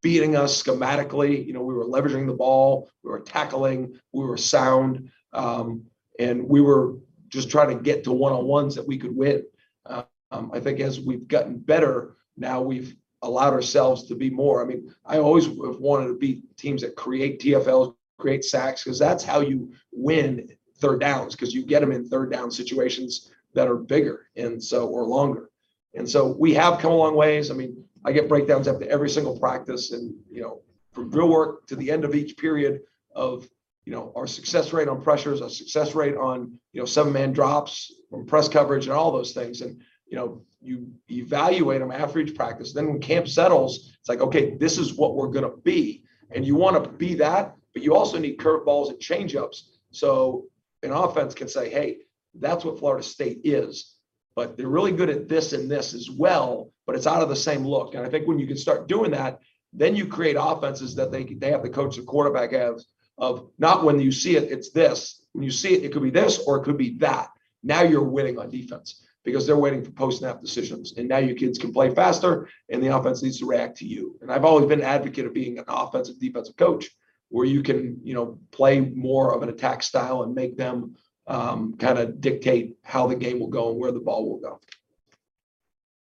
beating 0.02 0.36
us 0.36 0.64
schematically. 0.64 1.46
You 1.46 1.54
know, 1.54 1.62
we 1.62 1.76
were 1.76 1.86
leveraging 1.86 2.26
the 2.26 2.34
ball, 2.34 2.90
we 3.04 3.12
were 3.12 3.20
tackling, 3.20 4.00
we 4.12 4.26
were 4.26 4.38
sound, 4.38 5.12
um, 5.34 5.84
and 6.18 6.48
we 6.48 6.62
were 6.62 6.96
just 7.28 7.52
trying 7.52 7.78
to 7.78 7.84
get 7.84 8.04
to 8.06 8.12
one 8.12 8.34
on 8.34 8.46
ones 8.46 8.74
that 8.74 8.88
we 8.88 8.98
could 8.98 9.16
win. 9.16 9.44
Uh, 9.86 10.04
um, 10.32 10.50
I 10.52 10.60
think 10.60 10.80
as 10.80 11.00
we've 11.00 11.28
gotten 11.28 11.60
better, 11.60 12.16
now 12.38 12.62
we've 12.62 12.96
allowed 13.22 13.54
ourselves 13.54 14.08
to 14.08 14.16
be 14.16 14.30
more. 14.30 14.62
I 14.62 14.66
mean, 14.66 14.94
I 15.06 15.18
always 15.18 15.46
have 15.46 15.80
wanted 15.80 16.08
to 16.08 16.18
beat 16.18 16.58
teams 16.58 16.82
that 16.82 16.96
create 16.96 17.42
TFLs, 17.42 17.96
create 18.18 18.46
sacks, 18.46 18.84
because 18.84 19.00
that's 19.00 19.24
how 19.24 19.42
you 19.42 19.74
win 19.92 20.50
third 20.78 21.02
downs, 21.02 21.36
because 21.36 21.54
you 21.54 21.66
get 21.66 21.82
them 21.82 21.92
in 21.92 22.08
third 22.08 22.32
down 22.32 22.52
situations 22.52 23.32
that 23.54 23.68
are 23.68 23.76
bigger 23.76 24.28
and 24.36 24.64
so 24.64 24.88
or 24.88 25.04
longer. 25.04 25.50
And 25.96 26.10
so 26.10 26.28
we 26.28 26.54
have 26.54 26.80
come 26.80 26.92
a 26.92 26.96
long 26.96 27.16
ways. 27.16 27.52
I 27.52 27.56
mean, 27.56 27.84
I 28.06 28.12
get 28.12 28.30
breakdowns 28.30 28.68
after 28.68 28.88
every 28.88 29.10
single 29.10 29.38
practice, 29.38 29.92
and 29.92 30.14
you 30.32 30.42
know, 30.42 30.62
from 30.94 31.10
drill 31.10 31.30
work 31.30 31.68
to 31.68 31.76
the 31.76 31.92
end 31.92 32.06
of 32.06 32.16
each 32.16 32.38
period 32.38 32.82
of 33.16 33.48
you 33.86 33.92
know 33.92 34.14
our 34.16 34.28
success 34.28 34.72
rate 34.72 34.88
on 34.88 35.02
pressures, 35.02 35.42
our 35.42 35.50
success 35.50 35.96
rate 35.96 36.16
on 36.16 36.58
you 36.72 36.80
know 36.80 36.86
seven 36.86 37.12
man 37.12 37.34
drops, 37.34 37.92
from 38.10 38.26
press 38.26 38.48
coverage, 38.48 38.86
and 38.86 38.94
all 38.94 39.12
those 39.12 39.34
things. 39.34 39.62
And 39.62 39.82
you 40.10 40.18
know, 40.18 40.42
you 40.62 40.92
evaluate 41.10 41.80
them 41.80 41.92
after 41.92 42.20
each 42.20 42.36
practice. 42.36 42.74
Then 42.74 42.88
when 42.88 43.00
camp 43.00 43.28
settles, 43.28 43.96
it's 44.00 44.10
like, 44.10 44.22
okay, 44.22 44.56
this 44.58 44.78
is 44.78 44.94
what 44.94 45.16
we're 45.16 45.30
going 45.30 45.50
to 45.50 45.58
be, 45.58 46.04
and 46.32 46.46
you 46.46 46.56
want 46.56 46.84
to 46.84 46.89
be 46.89 47.16
that, 47.16 47.56
but 47.74 47.84
you 47.84 47.96
also 47.96 48.18
need 48.18 48.38
curveballs 48.38 48.89
and 48.89 49.00
changeups. 49.00 49.62
So 49.92 50.46
an 50.84 50.92
offense 50.92 51.34
can 51.34 51.48
say, 51.48 51.70
hey, 51.70 52.00
That's 52.34 52.66
what 52.66 52.80
Florida 52.80 53.04
State 53.04 53.42
is. 53.44 53.96
But 54.36 54.56
they're 54.56 54.68
really 54.68 54.92
good 54.92 55.10
at 55.10 55.28
this 55.28 55.54
and 55.54 55.70
this 55.70 55.94
as 55.94 56.10
well, 56.10 56.72
but 56.86 56.96
it's 56.96 57.08
out 57.08 57.24
of 57.24 57.30
the 57.30 57.36
same 57.36 57.66
look. 57.66 57.96
And 57.96 58.06
I 58.06 58.10
think 58.10 58.28
when 58.28 58.39
you 58.39 58.48
can 58.48 58.58
start 58.58 58.88
doing 58.88 59.12
that, 59.12 59.39
then 59.74 59.96
you 59.96 60.08
create 60.08 60.38
offenses 60.39 60.96
that 60.96 61.12
they, 61.12 61.24
they 61.24 61.51
have 61.51 61.63
the 61.63 61.70
coach, 61.70 61.96
the 61.96 62.04
quarterback 62.04 62.51
has 62.51 62.86
of 63.18 63.50
not 63.58 63.84
when 63.84 64.00
you 64.00 64.12
see 64.12 64.38
it, 64.38 64.51
it's 64.51 64.72
this. 64.72 65.25
When 65.34 65.44
you 65.44 65.51
see 65.51 65.74
it, 65.74 65.84
it 65.84 65.92
could 65.92 66.04
be 66.04 66.10
this 66.10 66.39
or 66.39 66.58
it 66.58 66.63
could 66.63 66.78
be 66.78 66.98
that. 67.00 67.30
Now 67.63 67.82
you're 67.82 68.04
winning 68.04 68.39
on 68.39 68.50
defense 68.50 69.04
because 69.29 69.45
they're 69.45 69.57
waiting 69.57 69.83
for 69.83 69.91
post 69.91 70.19
snap 70.19 70.41
decisions. 70.41 70.93
And 70.98 71.07
now 71.07 71.17
your 71.17 71.36
kids 71.36 71.57
can 71.57 71.71
play 71.71 71.93
faster 71.93 72.50
and 72.69 72.81
the 72.81 72.95
offense 72.95 73.21
needs 73.24 73.39
to 73.39 73.45
react 73.45 73.77
to 73.77 73.86
you. 73.86 74.17
And 74.21 74.31
I've 74.31 74.45
always 74.45 74.65
been 74.65 74.79
an 74.79 74.86
advocate 74.86 75.25
of 75.25 75.33
being 75.33 75.59
an 75.59 75.65
offensive 75.67 76.19
defensive 76.19 76.55
coach 76.57 76.89
where 77.29 77.45
you 77.45 77.62
can, 77.62 78.00
you 78.03 78.13
know, 78.13 78.39
play 78.51 78.79
more 78.79 79.36
of 79.36 79.43
an 79.43 79.50
attack 79.50 79.83
style 79.83 80.24
and 80.24 80.33
make 80.33 80.57
them 80.57 80.95
um, 81.27 81.75
kind 81.77 82.00
of 82.00 82.19
dictate 82.19 82.77
how 82.83 83.07
the 83.07 83.15
game 83.15 83.39
will 83.39 83.48
go 83.48 83.69
and 83.69 83.79
where 83.79 83.91
the 83.91 84.00
ball 84.00 84.27
will 84.27 84.39
go. 84.39 84.59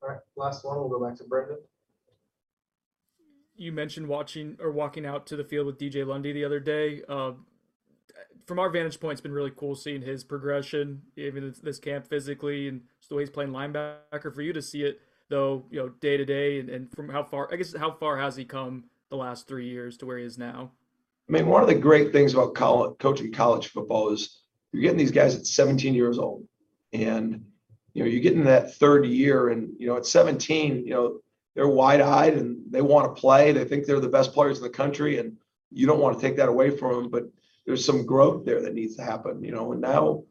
All 0.03 0.09
right, 0.09 0.19
last 0.37 0.65
one, 0.65 0.77
we'll 0.77 0.89
go 0.89 1.05
back 1.05 1.17
to 1.19 1.25
Brendan. 1.25 1.59
You 3.57 3.71
mentioned 3.71 4.09
watching 4.09 4.57
or 4.61 4.73
walking 4.73 5.07
out 5.07 5.27
to 5.29 5.37
the 5.37 5.45
field 5.45 5.67
with 5.67 5.79
DJ 5.79 6.05
Lundy 6.05 6.33
the 6.33 6.45
other 6.45 6.59
day. 6.59 7.03
Uh, 7.09 7.33
from 8.47 8.59
our 8.59 8.71
vantage 8.71 9.01
point, 9.01 9.13
it's 9.13 9.21
been 9.21 9.33
really 9.33 9.53
cool 9.55 9.75
seeing 9.75 10.03
his 10.03 10.25
progression, 10.25 11.03
even 11.17 11.55
this, 11.63 11.79
camp 11.79 12.07
physically, 12.07 12.69
and 12.69 12.83
just 12.99 13.09
the 13.09 13.15
way 13.15 13.23
he's 13.23 13.31
playing 13.31 13.51
linebacker. 13.51 14.35
For 14.35 14.43
you 14.43 14.53
to 14.53 14.63
see 14.63 14.83
it, 14.83 15.01
though, 15.29 15.65
you 15.71 15.81
know, 15.81 15.89
day 15.89 16.17
to 16.17 16.25
day, 16.25 16.61
and, 16.61 16.69
and 16.69 16.91
from 16.93 17.09
how 17.09 17.23
far, 17.23 17.53
I 17.53 17.57
guess, 17.57 17.75
how 17.75 17.93
far 17.93 18.19
has 18.19 18.37
he 18.37 18.45
come 18.45 18.85
the 19.11 19.17
last 19.17 19.47
three 19.47 19.69
years 19.69 19.97
to 19.99 20.07
where 20.07 20.19
he 20.19 20.25
is 20.25 20.39
now? 20.39 20.71
I 21.29 21.33
mean, 21.33 21.47
one 21.47 21.63
of 21.63 21.69
the 21.69 21.75
great 21.75 22.13
things 22.13 22.35
about 22.35 22.55
college, 22.55 22.99
coaching 22.99 23.33
college 23.33 23.69
football 23.69 24.11
is 24.13 24.41
you're 24.73 24.83
getting 24.83 24.99
these 24.99 25.11
guys 25.11 25.35
at 25.35 25.47
17 25.47 25.95
years 25.95 26.19
old, 26.19 26.47
and 26.93 27.45
you 27.95 28.03
know, 28.03 28.09
you 28.09 28.21
get 28.21 28.35
in 28.35 28.45
that 28.45 28.75
third 28.75 29.07
year, 29.07 29.49
and 29.49 29.73
you 29.79 29.87
know, 29.87 29.97
at 29.97 30.07
17, 30.07 30.85
you 30.85 30.91
know, 30.91 31.21
they're 31.55 31.69
wide-eyed 31.69 32.35
and 32.35 32.61
they 32.71 32.83
want 32.83 33.15
to 33.15 33.21
play. 33.21 33.53
They 33.53 33.65
think 33.65 33.87
they're 33.87 34.01
the 34.01 34.09
best 34.09 34.33
players 34.33 34.59
in 34.59 34.65
the 34.65 34.71
country, 34.71 35.19
and 35.19 35.37
you 35.71 35.87
don't 35.87 36.01
want 36.01 36.19
to 36.19 36.27
take 36.27 36.37
that 36.37 36.49
away 36.49 36.71
from 36.71 37.03
them. 37.03 37.11
But 37.11 37.25
there's 37.67 37.85
some 37.85 38.07
growth 38.07 38.45
there 38.45 38.63
that 38.63 38.75
needs 38.75 38.97
to 38.97 39.03
happen, 39.03 39.43
you 39.43 39.53
know. 39.53 39.73
And 39.73 39.81
now, 39.81 40.25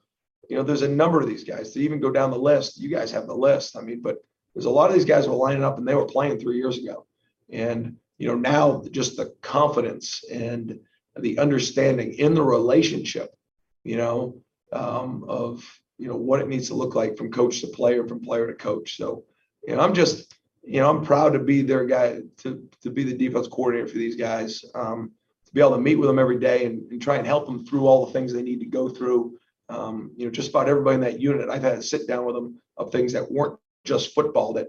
you 0.49 0.57
know, 0.57 0.63
there's 0.63 0.81
a 0.81 0.87
number 0.87 1.19
of 1.19 1.27
these 1.27 1.43
guys 1.43 1.71
to 1.71 1.79
even 1.79 1.99
go 1.99 2.11
down 2.11 2.31
the 2.31 2.37
list. 2.37 2.79
You 2.79 2.89
guys 2.89 3.11
have 3.11 3.27
the 3.27 3.35
list. 3.35 3.77
I 3.77 3.81
mean, 3.81 4.01
but 4.01 4.17
there's 4.53 4.65
a 4.65 4.69
lot 4.69 4.89
of 4.89 4.95
these 4.95 5.05
guys 5.05 5.25
who 5.25 5.33
are 5.33 5.37
lining 5.37 5.63
up 5.63 5.77
and 5.77 5.87
they 5.87 5.95
were 5.95 6.05
playing 6.05 6.39
three 6.39 6.57
years 6.57 6.77
ago, 6.77 7.05
and 7.51 7.97
you 8.17 8.27
know, 8.27 8.35
now 8.35 8.83
just 8.91 9.17
the 9.17 9.33
confidence 9.41 10.23
and 10.31 10.79
the 11.19 11.39
understanding 11.39 12.13
in 12.13 12.33
the 12.33 12.43
relationship, 12.43 13.35
you 13.83 13.97
know, 13.97 14.41
um, 14.71 15.25
of 15.27 15.63
you 15.97 16.07
know 16.07 16.15
what 16.15 16.39
it 16.39 16.47
needs 16.47 16.67
to 16.67 16.75
look 16.75 16.95
like 16.95 17.17
from 17.17 17.31
coach 17.31 17.61
to 17.61 17.67
player, 17.67 18.07
from 18.07 18.21
player 18.21 18.47
to 18.47 18.53
coach. 18.53 18.97
So, 18.97 19.23
you 19.67 19.75
know, 19.75 19.81
I'm 19.81 19.93
just, 19.93 20.35
you 20.63 20.79
know, 20.79 20.89
I'm 20.89 21.03
proud 21.03 21.33
to 21.33 21.39
be 21.39 21.61
their 21.61 21.85
guy 21.85 22.21
to 22.37 22.67
to 22.81 22.89
be 22.89 23.03
the 23.03 23.17
defense 23.17 23.47
coordinator 23.47 23.87
for 23.87 23.97
these 23.97 24.15
guys. 24.15 24.63
Um, 24.75 25.11
be 25.53 25.61
able 25.61 25.71
to 25.71 25.81
meet 25.81 25.95
with 25.95 26.07
them 26.07 26.19
every 26.19 26.39
day 26.39 26.65
and, 26.65 26.91
and 26.91 27.01
try 27.01 27.15
and 27.17 27.27
help 27.27 27.45
them 27.45 27.65
through 27.65 27.85
all 27.85 28.05
the 28.05 28.11
things 28.11 28.33
they 28.33 28.41
need 28.41 28.59
to 28.59 28.65
go 28.65 28.89
through. 28.89 29.37
Um, 29.69 30.11
you 30.17 30.25
know, 30.25 30.31
just 30.31 30.49
about 30.49 30.67
everybody 30.67 30.95
in 30.95 31.01
that 31.01 31.19
unit, 31.19 31.49
I've 31.49 31.63
had 31.63 31.75
to 31.75 31.83
sit 31.83 32.07
down 32.07 32.25
with 32.25 32.35
them 32.35 32.59
of 32.77 32.91
things 32.91 33.13
that 33.13 33.31
weren't 33.31 33.59
just 33.85 34.13
football 34.13 34.53
that 34.53 34.67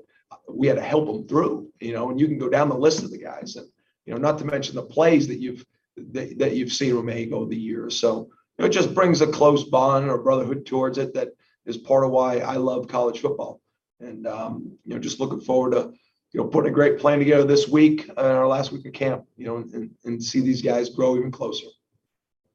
we 0.48 0.66
had 0.66 0.76
to 0.76 0.82
help 0.82 1.06
them 1.06 1.26
through. 1.26 1.68
You 1.80 1.92
know, 1.92 2.10
and 2.10 2.20
you 2.20 2.26
can 2.26 2.38
go 2.38 2.48
down 2.48 2.68
the 2.68 2.76
list 2.76 3.02
of 3.02 3.10
the 3.10 3.18
guys, 3.18 3.56
and 3.56 3.66
you 4.06 4.14
know, 4.14 4.20
not 4.20 4.38
to 4.38 4.44
mention 4.44 4.74
the 4.74 4.82
plays 4.82 5.26
that 5.28 5.40
you've 5.40 5.64
that, 5.96 6.38
that 6.38 6.54
you've 6.54 6.72
seen 6.72 6.94
Romeg 6.94 7.32
over 7.32 7.46
the 7.46 7.56
years. 7.56 7.98
So 7.98 8.28
you 8.58 8.62
know, 8.62 8.66
it 8.66 8.72
just 8.72 8.94
brings 8.94 9.20
a 9.20 9.26
close 9.26 9.64
bond 9.64 10.08
or 10.08 10.18
brotherhood 10.18 10.66
towards 10.66 10.98
it 10.98 11.14
that 11.14 11.28
is 11.66 11.76
part 11.76 12.04
of 12.04 12.10
why 12.10 12.38
I 12.38 12.56
love 12.56 12.88
college 12.88 13.20
football. 13.20 13.60
And 14.00 14.26
um, 14.26 14.76
you 14.84 14.94
know, 14.94 15.00
just 15.00 15.20
looking 15.20 15.40
forward 15.40 15.72
to 15.72 15.92
you 16.34 16.40
know 16.40 16.48
putting 16.48 16.70
a 16.70 16.74
great 16.74 16.98
plan 16.98 17.20
together 17.20 17.44
this 17.44 17.68
week, 17.68 18.10
uh, 18.18 18.22
our 18.22 18.46
last 18.46 18.72
week 18.72 18.84
of 18.84 18.92
camp. 18.92 19.24
You 19.36 19.46
know, 19.46 19.56
and, 19.56 19.90
and 20.04 20.22
see 20.22 20.40
these 20.40 20.60
guys 20.60 20.90
grow 20.90 21.16
even 21.16 21.30
closer. 21.30 21.66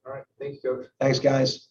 All 0.06 0.14
right, 0.14 0.24
thank 0.38 0.56
you, 0.56 0.60
coach. 0.62 0.86
Thanks, 1.00 1.20
guys. 1.20 1.69